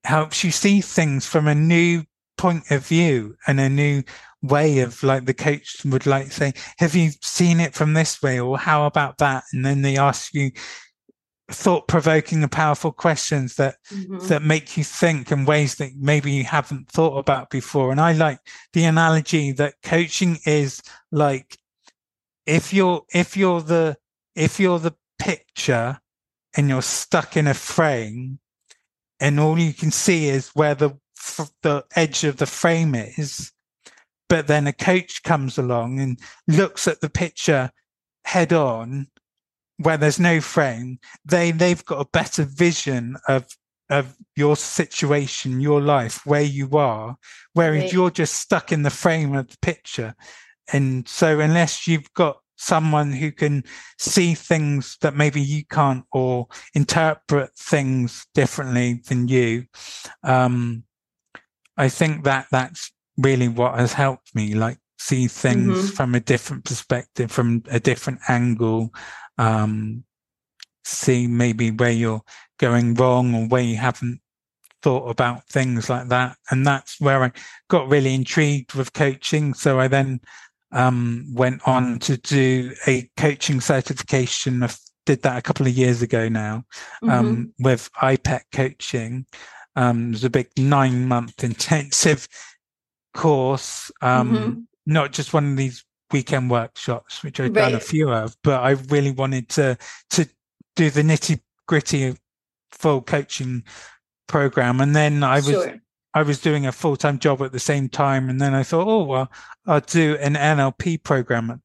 [0.03, 2.03] helps you see things from a new
[2.37, 4.03] point of view and a new
[4.41, 8.39] way of like the coach would like say, have you seen it from this way?
[8.39, 9.43] Or how about that?
[9.53, 10.51] And then they ask you
[11.53, 14.27] thought provoking and powerful questions that mm-hmm.
[14.27, 17.91] that make you think in ways that maybe you haven't thought about before.
[17.91, 18.39] And I like
[18.73, 20.81] the analogy that coaching is
[21.11, 21.57] like
[22.45, 23.97] if you're if you're the
[24.35, 25.99] if you're the picture
[26.55, 28.39] and you're stuck in a frame
[29.19, 30.91] and all you can see is where the
[31.61, 33.51] the edge of the frame is
[34.27, 37.71] but then a coach comes along and looks at the picture
[38.25, 39.07] head on
[39.77, 43.45] where there's no frame they they've got a better vision of
[43.89, 47.15] of your situation your life where you are
[47.53, 47.93] whereas right.
[47.93, 50.15] you're just stuck in the frame of the picture
[50.71, 53.63] and so unless you've got someone who can
[53.97, 59.65] see things that maybe you can't or interpret things differently than you
[60.23, 60.83] um,
[61.77, 65.95] i think that that's really what has helped me like see things mm-hmm.
[65.95, 68.93] from a different perspective from a different angle
[69.37, 70.03] um,
[70.83, 72.21] see maybe where you're
[72.59, 74.19] going wrong or where you haven't
[74.81, 77.31] thought about things like that and that's where i
[77.69, 80.19] got really intrigued with coaching so i then
[80.73, 84.63] um, went on to do a coaching certification.
[84.63, 84.69] I
[85.05, 86.65] did that a couple of years ago now
[87.03, 87.63] um, mm-hmm.
[87.63, 89.25] with IPEC coaching.
[89.75, 92.27] Um, it was a big nine month intensive
[93.13, 94.59] course, um, mm-hmm.
[94.85, 97.71] Not just one of these weekend workshops, which I've right.
[97.71, 99.77] done a few of, but I really wanted to
[100.11, 100.27] to
[100.75, 102.15] do the nitty gritty
[102.71, 103.63] full coaching
[104.27, 104.81] program.
[104.81, 105.81] And then I was sure.
[106.13, 108.29] I was doing a full time job at the same time.
[108.29, 109.31] And then I thought, oh, well,
[109.65, 111.59] I'll do an NLP program at,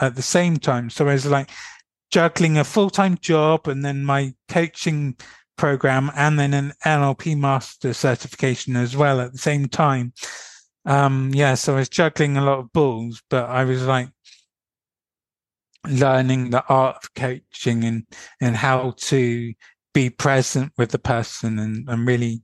[0.00, 0.90] at the same time.
[0.90, 1.50] So I was like
[2.10, 5.16] juggling a full time job and then my coaching
[5.56, 10.12] program and then an NLP master certification as well at the same time.
[10.84, 14.08] Um, yeah, so I was juggling a lot of balls, but I was like
[15.86, 18.06] learning the art of coaching and,
[18.40, 19.52] and how to
[19.94, 22.42] be present with the person and, and really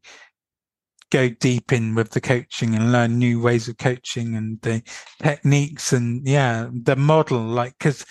[1.11, 4.83] go deep in with the coaching and learn new ways of coaching and the
[5.23, 8.05] techniques and yeah, the model, like, cause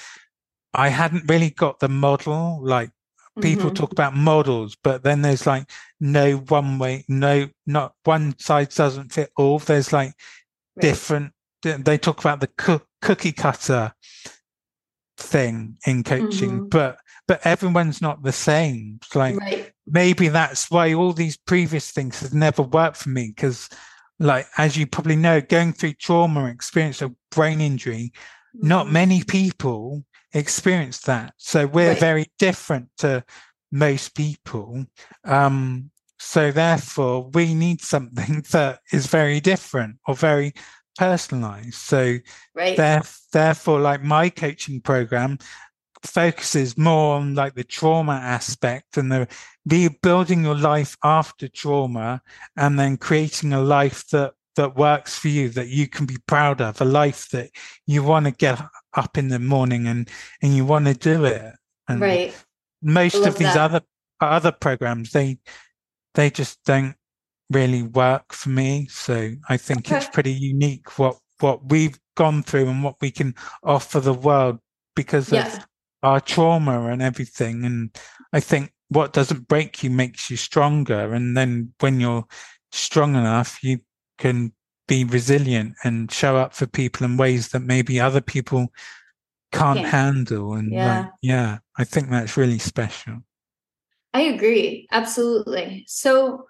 [0.73, 2.89] I hadn't really got the model, like
[3.41, 3.75] people mm-hmm.
[3.75, 5.69] talk about models, but then there's like
[5.99, 9.59] no one way, no, not one size doesn't fit all.
[9.59, 10.13] There's like
[10.75, 10.81] right.
[10.81, 11.33] different,
[11.63, 13.93] they talk about the co- cookie cutter
[15.17, 16.67] thing in coaching, mm-hmm.
[16.67, 18.99] but, but everyone's not the same.
[19.01, 23.33] It's like, right maybe that's why all these previous things have never worked for me
[23.35, 23.69] because
[24.19, 28.11] like as you probably know going through trauma experience of brain injury
[28.53, 28.93] not mm-hmm.
[28.93, 31.99] many people experience that so we're right.
[31.99, 33.23] very different to
[33.71, 34.85] most people
[35.25, 40.53] um so therefore we need something that is very different or very
[40.97, 42.17] personalized so
[42.55, 42.75] right.
[42.75, 43.01] there,
[43.31, 45.37] therefore like my coaching program
[46.03, 49.27] focuses more on like the trauma aspect and the
[49.65, 52.21] rebuilding your life after trauma
[52.55, 56.61] and then creating a life that that works for you that you can be proud
[56.61, 57.49] of a life that
[57.87, 58.61] you want to get
[58.93, 60.09] up in the morning and
[60.41, 61.53] and you want to do it
[61.87, 62.45] and right
[62.81, 63.57] most of these that.
[63.57, 63.81] other
[64.21, 65.37] other programs they
[66.13, 66.95] they just don't
[67.51, 69.97] really work for me so i think okay.
[69.97, 73.33] it's pretty unique what what we've gone through and what we can
[73.63, 74.59] offer the world
[74.95, 75.47] because yeah.
[75.47, 75.65] of
[76.03, 77.65] our trauma and everything.
[77.65, 77.95] And
[78.33, 81.13] I think what doesn't break you makes you stronger.
[81.13, 82.25] And then when you're
[82.71, 83.79] strong enough, you
[84.17, 84.53] can
[84.87, 88.71] be resilient and show up for people in ways that maybe other people
[89.51, 89.87] can't yeah.
[89.87, 90.53] handle.
[90.53, 90.99] And yeah.
[90.99, 93.17] Like, yeah, I think that's really special.
[94.13, 94.87] I agree.
[94.91, 95.83] Absolutely.
[95.87, 96.47] So,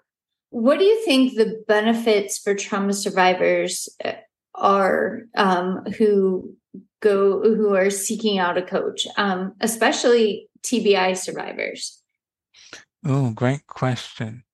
[0.50, 4.12] what do you think the benefits for trauma survivors uh,
[4.54, 6.56] are um, who
[7.00, 12.02] go who are seeking out a coach, um, especially TBI survivors?
[13.04, 14.44] Oh, great question.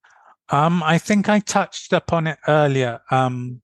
[0.50, 3.00] Um, I think I touched upon it earlier.
[3.10, 3.62] Um,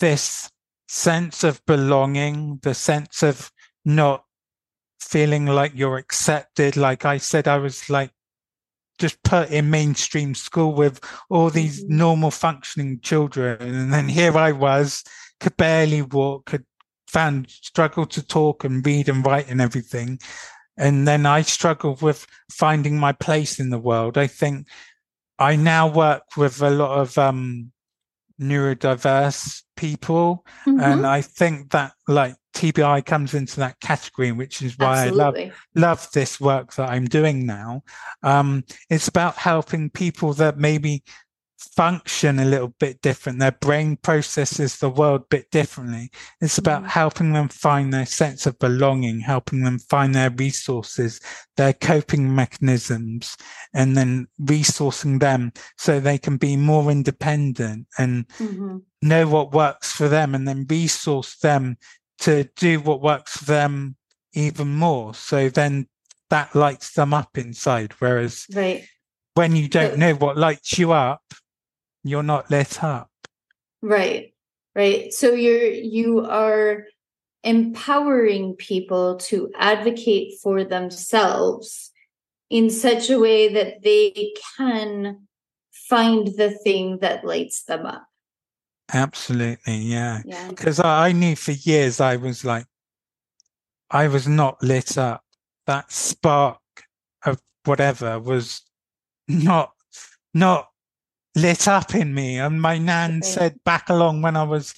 [0.00, 0.50] this
[0.88, 3.52] sense of belonging, the sense of
[3.84, 4.24] not
[5.00, 6.76] feeling like you're accepted.
[6.76, 8.10] Like I said, I was like
[8.98, 11.00] just put in mainstream school with
[11.30, 11.96] all these mm-hmm.
[11.96, 13.60] normal functioning children.
[13.60, 15.04] And then here I was,
[15.40, 16.64] could barely walk, could
[17.06, 20.18] found struggled to talk and read and write and everything.
[20.76, 24.18] And then I struggled with finding my place in the world.
[24.18, 24.68] I think
[25.38, 27.72] I now work with a lot of um,
[28.40, 30.44] neurodiverse people.
[30.66, 30.82] Mhm.
[30.82, 35.36] And I think that like TBI comes into that category, which is why I love
[35.74, 37.82] love this work that I'm doing now.
[38.22, 41.04] Um, it's about helping people that maybe
[41.58, 43.38] function a little bit different.
[43.38, 46.10] Their brain processes the world a bit differently.
[46.40, 46.88] It's about Mhm.
[46.88, 51.20] helping them find their sense of belonging, helping them find their resources,
[51.56, 53.36] their coping mechanisms,
[53.74, 58.82] and then resourcing them so they can be more independent and Mhm.
[59.02, 61.76] know what works for them and then resource them
[62.18, 63.96] to do what works for them
[64.32, 65.14] even more.
[65.14, 65.88] So then
[66.30, 67.94] that lights them up inside.
[67.98, 68.86] Whereas Right.
[69.34, 71.22] when you don't know what lights you up,
[72.08, 73.10] you're not lit up.
[73.82, 74.34] Right.
[74.74, 75.12] Right.
[75.12, 76.84] So you're you are
[77.44, 81.90] empowering people to advocate for themselves
[82.50, 85.26] in such a way that they can
[85.88, 88.06] find the thing that lights them up.
[88.92, 89.76] Absolutely.
[89.76, 90.22] Yeah.
[90.24, 90.48] Yeah.
[90.48, 92.66] Because I, I knew for years I was like,
[93.90, 95.22] I was not lit up.
[95.66, 96.60] That spark
[97.24, 98.62] of whatever was
[99.28, 99.72] not,
[100.32, 100.68] not
[101.40, 102.38] lit up in me.
[102.38, 103.24] And my nan Right.
[103.24, 104.74] said back along when I was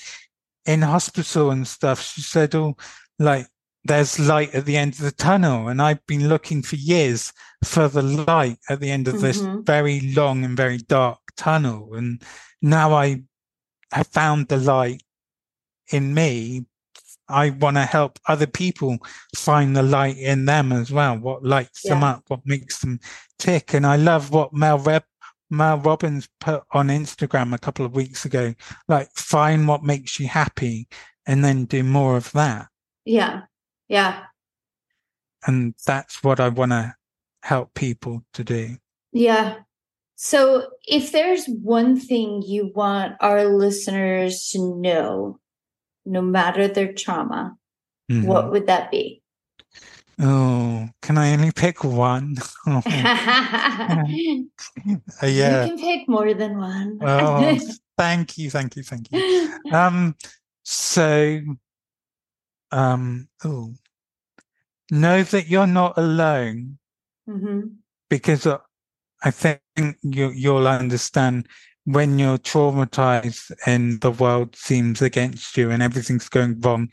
[0.66, 2.76] in hospital and stuff, she said, Oh,
[3.18, 3.46] like
[3.84, 5.68] there's light at the end of the tunnel.
[5.68, 7.32] And I've been looking for years
[7.64, 9.64] for the light at the end of this Mhm.
[9.64, 11.94] very long and very dark tunnel.
[11.94, 12.22] And
[12.61, 13.22] now I
[13.92, 15.02] have found the light
[15.90, 16.66] in me.
[17.28, 18.98] I want to help other people
[19.36, 21.16] find the light in them as well.
[21.16, 22.98] What lights them up, what makes them
[23.38, 23.72] tick.
[23.72, 25.04] And I love what Mel Reb
[25.51, 28.55] Mel Robbins put on Instagram a couple of weeks ago.
[28.88, 30.88] Like find what makes you happy
[31.26, 32.68] and then do more of that.
[33.05, 33.42] Yeah.
[33.88, 34.22] Yeah.
[35.46, 36.94] And that's what I want to
[37.42, 38.76] help people to do.
[39.12, 39.57] Yeah.
[40.16, 45.40] So if there's one thing you want our listeners to know,
[46.05, 47.57] no matter their trauma,
[48.11, 48.26] Mhm.
[48.26, 49.19] what would that be?
[50.22, 52.36] Oh, can I only pick one?
[55.22, 56.98] Oh, You can pick more than one.
[57.02, 57.58] Oh,
[57.98, 59.50] thank you, thank you, thank you.
[59.72, 60.14] Um,
[60.62, 61.40] so,
[62.70, 63.74] um, oh,
[64.90, 66.78] know that you're not alone
[67.26, 67.60] hmm
[68.08, 68.58] because uh,
[69.22, 69.60] I think
[70.02, 71.46] you, you'll understand
[71.84, 76.88] when you're traumatized and the world seems against you and everything's going wrong,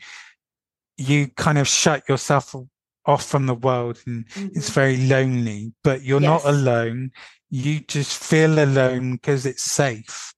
[0.96, 2.54] you kind of shut yourself
[3.08, 7.10] off from the world and it's very lonely, but you're not alone.
[7.50, 10.34] You just feel alone because it's safe.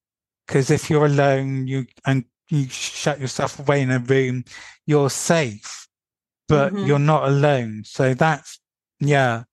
[0.46, 4.44] Because if you're alone, you and you shut yourself away in a room,
[4.86, 5.88] you're safe,
[6.48, 6.86] but Mhm.
[6.86, 7.82] you're not alone.
[7.84, 8.60] So that's
[9.00, 9.44] yeah.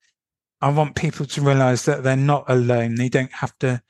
[0.62, 2.96] I want people to realize that they're not alone.
[2.96, 3.82] They don't have to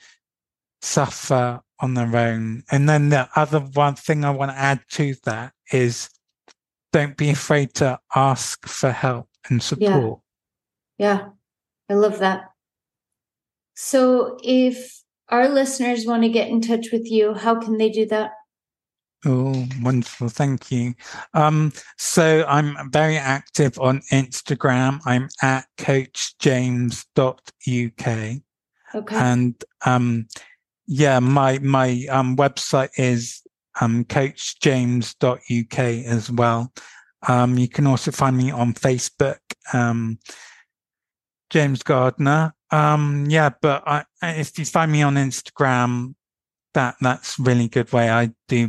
[0.82, 2.64] suffer on their own.
[2.72, 6.10] And then the other one thing I want to add to that is
[6.92, 10.20] don't be afraid to ask for help and support.
[10.98, 11.30] Yeah,
[11.90, 12.50] I love that.
[13.76, 18.06] So if our listeners want to get in touch with you, how can they do
[18.08, 18.32] that?
[19.26, 20.30] Oh, wonderful.
[20.30, 20.94] Thank you.
[21.34, 25.00] Um, so I'm very active on Instagram.
[25.06, 28.42] I'm at coachjames.uk.
[28.96, 29.16] Okay.
[29.16, 30.28] And um,
[30.88, 33.42] yeah, my my um, website is
[33.82, 36.72] um, coachjames.uk as well.
[37.28, 39.40] Um, you can also find me on Facebook,
[39.74, 40.20] um,
[41.50, 42.54] James Gardner.
[42.72, 46.16] Um, yeah, but I, if you find me on Instagram,
[46.74, 48.10] that that's really good way.
[48.10, 48.68] I do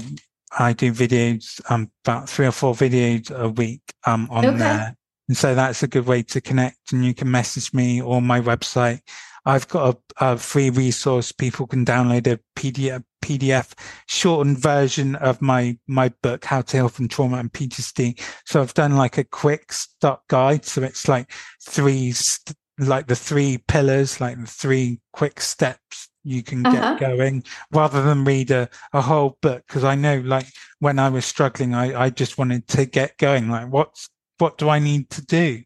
[0.58, 4.58] I do videos, um, about three or four videos a week um, on Okay.
[4.58, 4.96] there.
[5.28, 8.40] And so that's a good way to connect and you can message me or my
[8.40, 9.00] website.
[9.44, 11.32] I've got a, a free resource.
[11.32, 13.72] People can download a PDF, PDF
[14.06, 18.20] shortened version of my, my book, How to Heal from Trauma and PTSD.
[18.46, 20.64] So I've done like a quick start guide.
[20.64, 21.30] So it's like
[21.62, 26.94] three, st- like the three pillars, like the three quick steps you can get Uh-huh.
[26.96, 27.42] going
[27.72, 29.66] rather than read a, a whole book.
[29.68, 30.46] Cause I know like
[30.78, 33.48] when I was struggling, I, I just wanted to get going.
[33.50, 34.08] Like what's,
[34.38, 35.62] what do I need to do?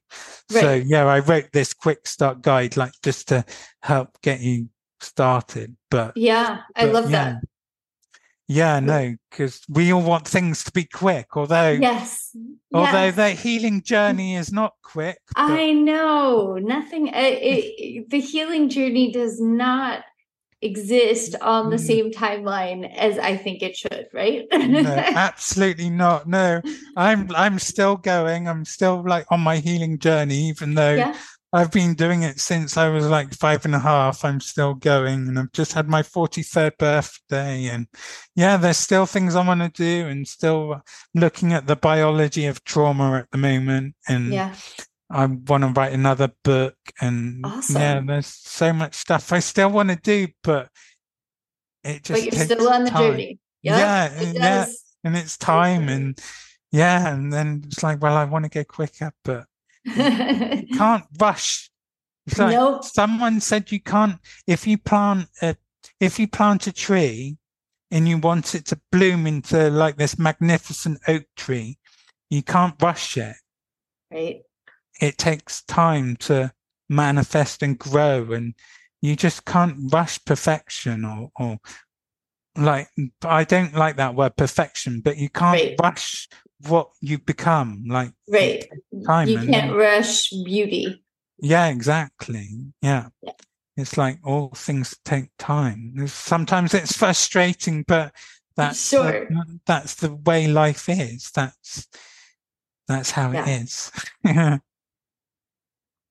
[0.48, 3.44] So yeah, I wrote this quick start guide, like just to
[3.82, 4.68] help get you
[5.03, 5.76] started.
[5.90, 7.24] But yeah, I but love yeah.
[7.24, 7.42] that.
[8.48, 11.36] Yeah, no, because we all want things to be quick.
[11.36, 12.36] Although, Yes.
[12.74, 13.16] although yes.
[13.16, 15.18] the healing journey is not quick.
[15.34, 17.09] but- I know nothing.
[17.09, 20.05] uh, It, the healing journey does not
[20.61, 21.86] exist on the Mm.
[21.86, 24.44] same timeline as I think it should, right?
[24.53, 26.28] no, absolutely not.
[26.28, 26.61] No,
[26.96, 28.48] I'm I'm still going.
[28.48, 31.14] I'm still like on my healing journey, even though yeah.
[31.55, 34.24] I've been doing it since I was like five and a half.
[34.24, 37.66] I'm still going and I've just had my 43rd birthday.
[37.66, 37.88] And
[38.34, 40.80] yeah, there's still things I want to do and still
[41.14, 43.94] looking at the biology of trauma at the moment.
[44.09, 44.55] And Yeah.
[45.11, 46.74] I want to write another book.
[47.03, 50.70] And yeah, there's so much stuff I still want to do, but
[51.84, 53.12] it just But you're takes still on the time.
[53.12, 53.38] journey.
[53.61, 54.66] Yeah, it yeah.
[55.05, 55.90] And it's time.
[55.90, 56.18] And
[56.70, 57.12] yeah.
[57.12, 59.44] And then it's like, well, I want to go quicker, but
[59.95, 61.70] can't rush.
[62.26, 62.85] It's like Nope.
[62.85, 65.57] someone said you can't if you plant a
[66.01, 67.37] if you plant a tree
[67.91, 71.78] and you want it to bloom into like this magnificent oak tree,
[72.30, 73.37] you can't rush it.
[74.11, 74.43] right.
[75.01, 76.53] It takes time to
[76.89, 78.55] manifest and grow and
[79.01, 81.59] you just can't rush perfection or or
[82.57, 82.89] like
[83.24, 85.76] I don't like that word perfection, but you can't Right.
[85.83, 86.28] rush
[86.68, 87.84] what you become.
[87.86, 88.64] Like Right.
[89.06, 91.02] time you can't then- rush beauty.
[91.38, 92.48] Yeah, exactly.
[92.82, 93.08] Yeah.
[93.22, 93.32] Yeah.
[93.76, 96.06] It's like all things take time.
[96.06, 98.14] Sometimes it's frustrating, but
[98.54, 99.26] that's Sure.
[99.28, 101.30] the, that's the way life is.
[101.34, 101.88] That's
[102.86, 103.46] that's how Yeah.
[103.48, 103.90] it is.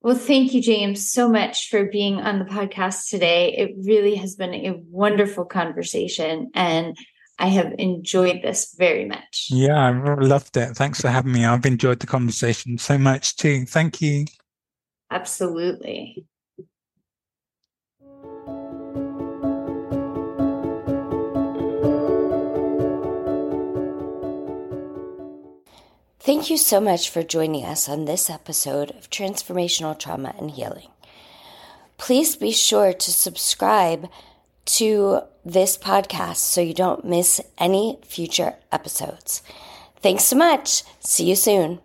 [0.04, 3.54] Well, thank you, James, so much for being on the podcast today.
[3.56, 6.98] It really has been a wonderful conversation, and
[7.42, 9.48] I have enjoyed this very much.
[9.50, 10.76] yeah, I really loved it.
[10.76, 11.44] Thanks for having me.
[11.44, 13.66] I've enjoyed the conversation so much too.
[13.66, 14.26] Thank you.
[15.10, 16.24] Absolutely.
[26.20, 30.90] Thank you so much for joining us on this episode of Transformational Trauma and Healing.
[31.98, 34.08] Please be sure to subscribe
[34.66, 39.42] to this podcast so you don't miss any future episodes.
[40.02, 40.84] Thanks so much.
[41.00, 41.80] See you soon.